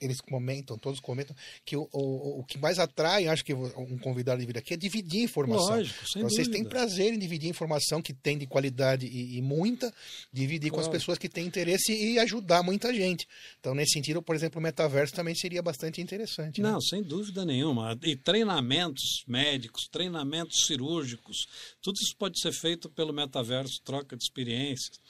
[0.00, 4.40] eles comentam, todos comentam que o, o, o que mais atrai, acho que um convidado
[4.40, 5.76] de vir aqui é dividir informação.
[5.76, 9.92] Lógico, sem vocês têm prazer em dividir informação que tem de qualidade e, e muita,
[10.32, 10.98] dividir com as Claro.
[10.98, 13.28] pessoas que têm interesse e ajudar muita gente.
[13.60, 16.60] Então, nesse sentido, por exemplo, o metaverso também seria bastante interessante.
[16.60, 16.70] né?
[16.72, 17.96] Não, sem dúvida nenhuma.
[18.02, 20.13] E treinamentos médicos, treinamentos
[20.50, 21.46] cirúrgicos,
[21.80, 25.00] tudo isso pode ser feito pelo metaverso, troca de experiências.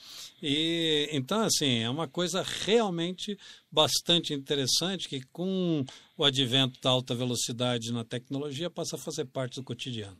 [0.41, 3.37] E então, assim, é uma coisa realmente
[3.71, 5.83] bastante interessante que com
[6.17, 10.17] o advento da alta velocidade na tecnologia passa a fazer parte do cotidiano.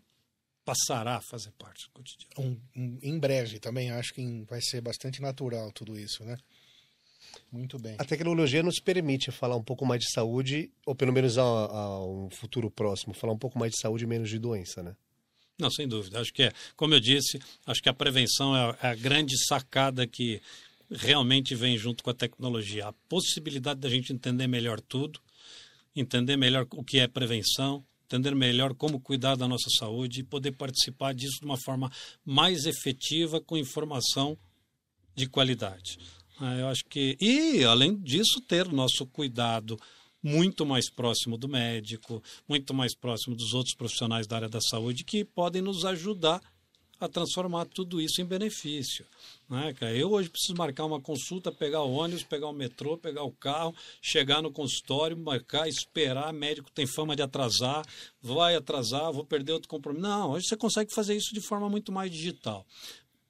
[0.65, 2.33] Passará a fazer parte do cotidiano.
[2.39, 6.37] Um- um- em breve também, acho que vai ser bastante natural tudo isso, né?
[7.51, 7.95] Muito bem.
[7.97, 12.05] A tecnologia nos permite falar um pouco mais de saúde, ou pelo menos a, a
[12.05, 14.95] um futuro próximo, falar um pouco mais de saúde e menos de doença, né?
[15.57, 16.19] Não, sem dúvida.
[16.19, 19.37] Acho que é, como eu disse, acho que a prevenção é a, é a grande
[19.45, 20.41] sacada que
[20.91, 22.87] realmente vem junto com a tecnologia.
[22.87, 25.19] A possibilidade da gente entender melhor tudo,
[25.95, 30.51] entender melhor o que é prevenção, entender melhor como cuidar da nossa saúde e poder
[30.51, 31.91] participar disso de uma forma
[32.23, 34.37] mais efetiva, com informação
[35.15, 35.97] de qualidade.
[36.39, 37.17] Ah, eu acho que.
[37.19, 39.77] E, além disso, ter nosso cuidado
[40.21, 45.03] muito mais próximo do médico, muito mais próximo dos outros profissionais da área da saúde
[45.03, 46.41] que podem nos ajudar
[46.99, 49.05] a transformar tudo isso em benefício.
[49.49, 49.93] Né, cara?
[49.93, 53.75] Eu hoje preciso marcar uma consulta, pegar o ônibus, pegar o metrô, pegar o carro,
[54.01, 57.85] chegar no consultório, marcar, esperar, médico tem fama de atrasar,
[58.21, 60.07] vai atrasar, vou perder outro compromisso.
[60.07, 62.65] Não, hoje você consegue fazer isso de forma muito mais digital.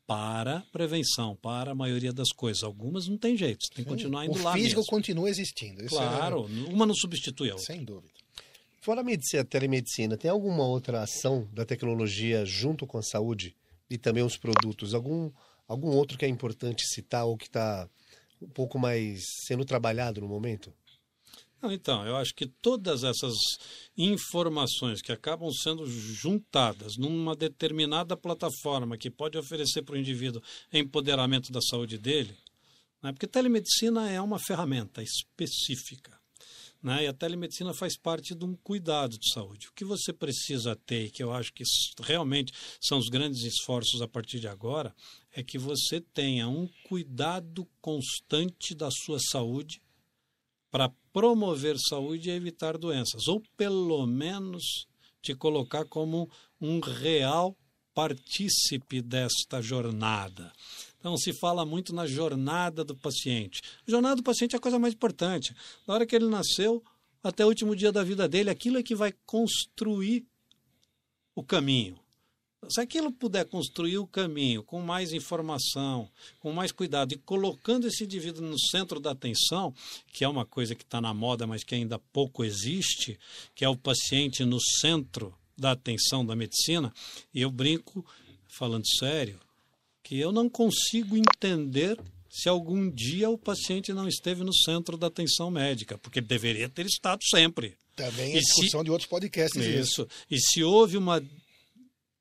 [0.08, 2.64] Para prevenção, para a maioria das coisas.
[2.64, 4.90] Algumas não tem jeito, tem que continuar indo o lá físico mesmo.
[4.92, 5.84] continua existindo.
[5.84, 7.66] Isso é- Claro, uma não substitui a outra.
[7.74, 8.14] sem dúvida.
[8.82, 13.56] Fora a medicina, a telemedicina, tem alguma outra ação da tecnologia junto com a saúde
[13.90, 14.94] e também os produtos?
[14.94, 15.32] Algum,
[15.68, 17.90] algum outro que é importante citar ou que está
[18.40, 20.72] um pouco mais sendo trabalhado no momento?
[21.72, 23.34] Então, eu acho que todas essas
[23.98, 30.42] informações que acabam sendo juntadas numa determinada plataforma que pode oferecer para o indivíduo
[30.72, 32.36] empoderamento da saúde dele,
[33.02, 33.12] né?
[33.12, 36.20] porque telemedicina é uma ferramenta específica.
[36.82, 37.06] Né?
[37.06, 39.68] E a telemedicina faz parte de um cuidado de saúde.
[39.68, 41.64] O que você precisa ter, que eu acho que
[42.00, 44.96] realmente são os grandes esforços a partir de agora,
[45.32, 49.82] é que você tenha um cuidado constante da sua saúde
[50.70, 54.86] para promover saúde e evitar doenças, ou pelo menos
[55.22, 57.56] te colocar como um real
[57.94, 60.52] partícipe desta jornada.
[61.00, 63.62] Então, se fala muito na jornada do paciente.
[63.88, 65.56] A jornada do paciente é a coisa mais importante.
[65.88, 66.84] Na hora que ele nasceu,
[67.24, 70.26] até o último dia da vida dele, aquilo é que vai construir
[71.34, 71.98] o caminho.
[72.70, 76.10] Se aquilo puder construir o caminho com mais informação,
[76.40, 79.74] com mais cuidado e colocando esse indivíduo no centro da atenção,
[80.12, 83.20] que é uma coisa que está na moda, mas que ainda pouco existe,
[83.54, 86.94] que é o paciente no centro da atenção da medicina,
[87.34, 88.06] e eu brinco,
[88.48, 89.40] falando sério,
[90.04, 92.00] que eu não consigo entender
[92.30, 96.68] se algum dia o paciente não esteve no centro da atenção médica, porque ele deveria
[96.68, 97.78] ter estado sempre.
[97.96, 99.64] Também E é discussão de outros podcasts.
[99.64, 100.02] Isso.
[100.02, 100.08] Isso.
[100.30, 101.24] E se houve uma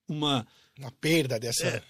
[0.09, 0.47] uma
[0.79, 1.67] Uma perda dessa.
[1.67, 1.83] É.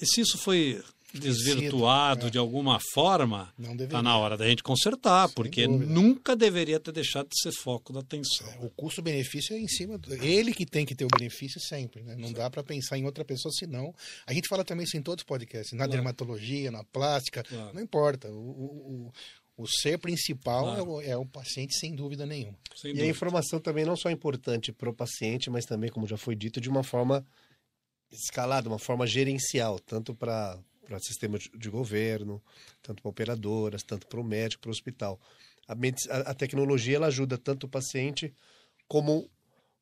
[0.00, 0.80] E se isso foi
[1.12, 2.30] desvirtuado é.
[2.30, 5.90] de alguma forma, está na hora da gente consertar, porque dúvida.
[5.92, 8.46] nunca deveria ter deixado de ser foco da atenção.
[8.60, 9.98] O custo-benefício é em cima.
[9.98, 10.14] Do...
[10.22, 12.02] Ele que tem que ter o benefício sempre.
[12.02, 12.14] Né?
[12.16, 13.94] Não dá para pensar em outra pessoa, senão.
[14.26, 15.72] A gente fala também isso em todos os podcasts.
[15.72, 15.92] Na Claro.
[15.92, 17.42] dermatologia, na plástica.
[17.42, 17.74] Claro.
[17.74, 18.30] Não importa.
[18.30, 19.12] O, o,
[19.56, 20.80] o, o ser principal Claro.
[20.80, 22.56] é, o, é o paciente, sem dúvida nenhuma.
[22.76, 23.10] Sem E a dúvida.
[23.10, 26.60] informação também não só é importante para o paciente, mas também, como já foi dito,
[26.60, 27.24] de uma forma
[28.10, 32.42] escalada, uma forma gerencial, tanto para para sistema de de governo,
[32.82, 35.20] tanto para operadoras, tanto para o médico, para o hospital.
[35.66, 35.74] A,
[36.30, 38.32] a- tecnologia ela ajuda tanto o paciente
[38.86, 39.28] como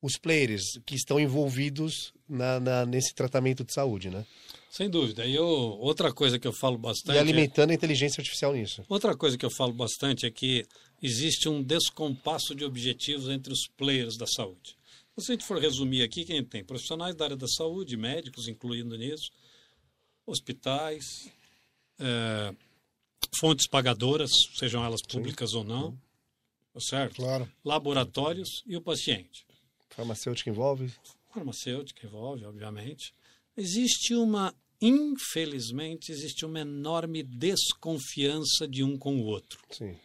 [0.02, 4.26] os players que estão envolvidos na, na- nesse tratamento de saúde, né?
[4.68, 5.24] Sem dúvida.
[5.24, 7.14] E eu, outra coisa que eu falo bastante.
[7.14, 8.82] E é- alimentando a inteligência artificial nisso.
[8.88, 10.66] Outra coisa que eu falo bastante é que
[11.00, 14.75] existe um descompasso de objetivos entre os players da saúde.
[15.18, 16.62] Se a gente for resumir aqui, quem tem?
[16.62, 19.30] Profissionais da área da saúde, médicos incluindo nisso,
[20.26, 21.04] hospitais,
[21.98, 22.54] eh,
[23.40, 25.98] fontes pagadoras, sejam elas públicas ou não,
[26.72, 27.16] tá certo?
[27.16, 27.50] Claro.
[27.64, 29.46] Laboratórios e o paciente.
[29.88, 30.92] Farmacêutica envolve?
[31.32, 33.14] Farmacêutica envolve, obviamente.
[33.56, 39.58] Existe uma, infelizmente, existe uma enorme desconfiança de um com o outro.
[39.70, 39.96] Sim.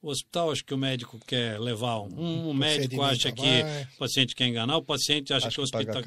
[0.00, 3.82] O hospital acha que o médico quer levar um, o médico acha que vai.
[3.82, 6.02] o paciente quer enganar, o paciente acha Acho que o hospital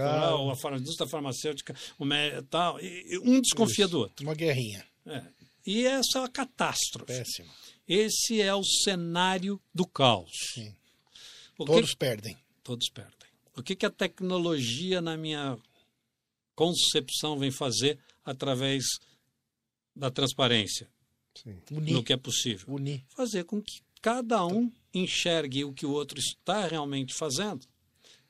[0.52, 4.26] a farma- indústria farmacêutica, o médico tal, e, um desconfia do outro.
[4.26, 4.86] Uma guerrinha.
[5.06, 5.24] É.
[5.68, 7.06] E essa é uma catástrofe.
[7.08, 7.50] Péssimo.
[7.86, 10.32] Esse é o cenário do caos.
[10.54, 10.74] Sim.
[11.58, 12.38] O que- Todos perdem.
[12.64, 13.30] todos perdem.
[13.58, 15.58] O que, que a tecnologia, na minha
[16.56, 18.84] concepção, vem fazer através
[19.96, 20.88] da transparência.
[21.72, 21.94] Unir.
[21.94, 22.74] no que é possível?
[22.74, 23.04] Unir.
[23.10, 27.66] Fazer com que cada um enxergue o que o outro está realmente fazendo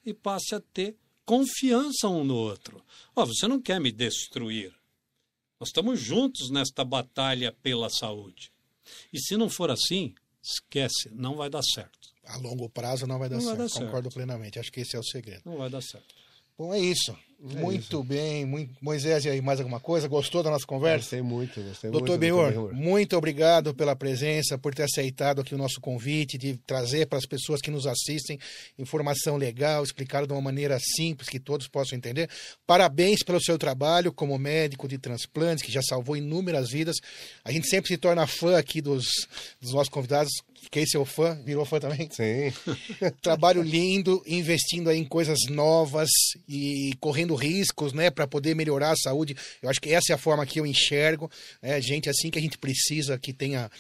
[0.06, 0.96] e passe a ter
[1.26, 2.84] confiança um no outro.
[3.16, 4.74] Ó, você não quer me destruir.
[5.60, 8.52] Nós estamos juntos nesta batalha pela saúde.
[9.14, 12.10] E se não for assim, esquece, não vai dar certo.
[12.26, 13.74] A longo prazo não vai dar Não vai certo.
[13.80, 14.60] dar Concordo plenamente.
[14.60, 15.42] Acho que esse é o segredo.
[15.46, 16.14] Não vai dar certo.
[16.58, 17.16] Bom, é isso.
[17.40, 18.46] muito bem.
[18.46, 18.76] Muito...
[18.82, 20.08] Moisés, e aí, mais alguma coisa?
[20.08, 21.00] Gostou da nossa conversa?
[21.00, 22.20] Gostei muito, gostei Doutor muito.
[22.20, 27.18] Benhor, muito obrigado pela presença, por ter aceitado aqui o nosso convite, de trazer para
[27.18, 28.38] as pessoas que nos assistem
[28.78, 32.30] informação legal, explicado de uma maneira simples que todos possam entender.
[32.68, 36.98] Parabéns pelo seu trabalho como médico de transplantes, que já salvou inúmeras vidas.
[37.44, 39.08] A gente sempre se torna fã aqui dos,
[39.60, 40.32] dos nossos convidados.
[40.62, 42.08] Fiquei seu fã, virou fã também.
[42.12, 42.54] Sim.
[43.22, 46.10] Trabalho lindo, investindo aí em coisas novas
[46.48, 49.36] e correndo riscos, né, para poder melhorar a saúde.
[49.60, 51.32] Eu acho que essa é a forma que eu enxergo,
[51.62, 53.72] né, gente assim que a gente precisa que tenha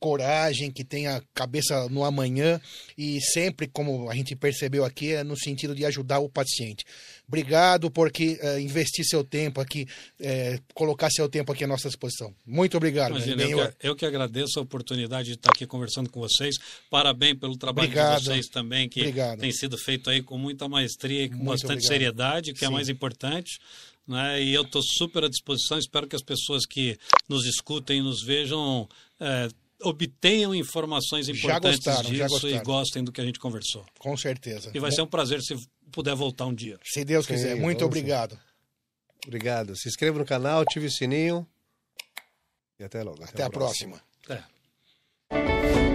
[0.00, 2.60] coragem, que tenha cabeça no amanhã
[2.96, 6.84] e sempre, como a gente percebeu aqui, é no sentido de ajudar o paciente.
[7.28, 9.86] Obrigado por que, eh, investir seu tempo aqui,
[10.18, 12.34] eh, colocar seu tempo aqui à nossa disposição.
[12.44, 13.10] Muito obrigado.
[13.10, 16.56] Imagina, eu, que, eu que agradeço a oportunidade de estar aqui conversando com vocês.
[16.88, 18.20] Parabéns pelo trabalho Obrigado.
[18.20, 19.38] de vocês também, que Obrigado.
[19.38, 21.88] tem sido feito aí com muita maestria e com Muito bastante obrigado.
[21.88, 22.74] seriedade, que é Sim.
[22.74, 23.60] mais importante.
[24.08, 24.42] Né?
[24.42, 25.78] E eu estou super à disposição.
[25.78, 26.98] Espero que as pessoas que
[27.28, 28.88] nos escutem e nos vejam
[29.20, 29.48] eh,
[29.82, 32.64] obtenham informações Já importantes gostaram, já disso e gostaram.
[32.64, 33.84] gostem do que a gente conversou.
[33.98, 34.70] Com certeza.
[34.74, 35.56] E vai ser um prazer se
[35.90, 36.78] puder voltar um dia.
[36.84, 37.56] Se Deus quiser.
[37.56, 38.38] Sim, Muito obrigado.
[39.26, 39.76] Obrigado.
[39.76, 41.46] Se inscreva no canal, ative o sininho.
[42.78, 43.22] E até logo.
[43.22, 44.00] Até a próxima.
[44.28, 45.89] É.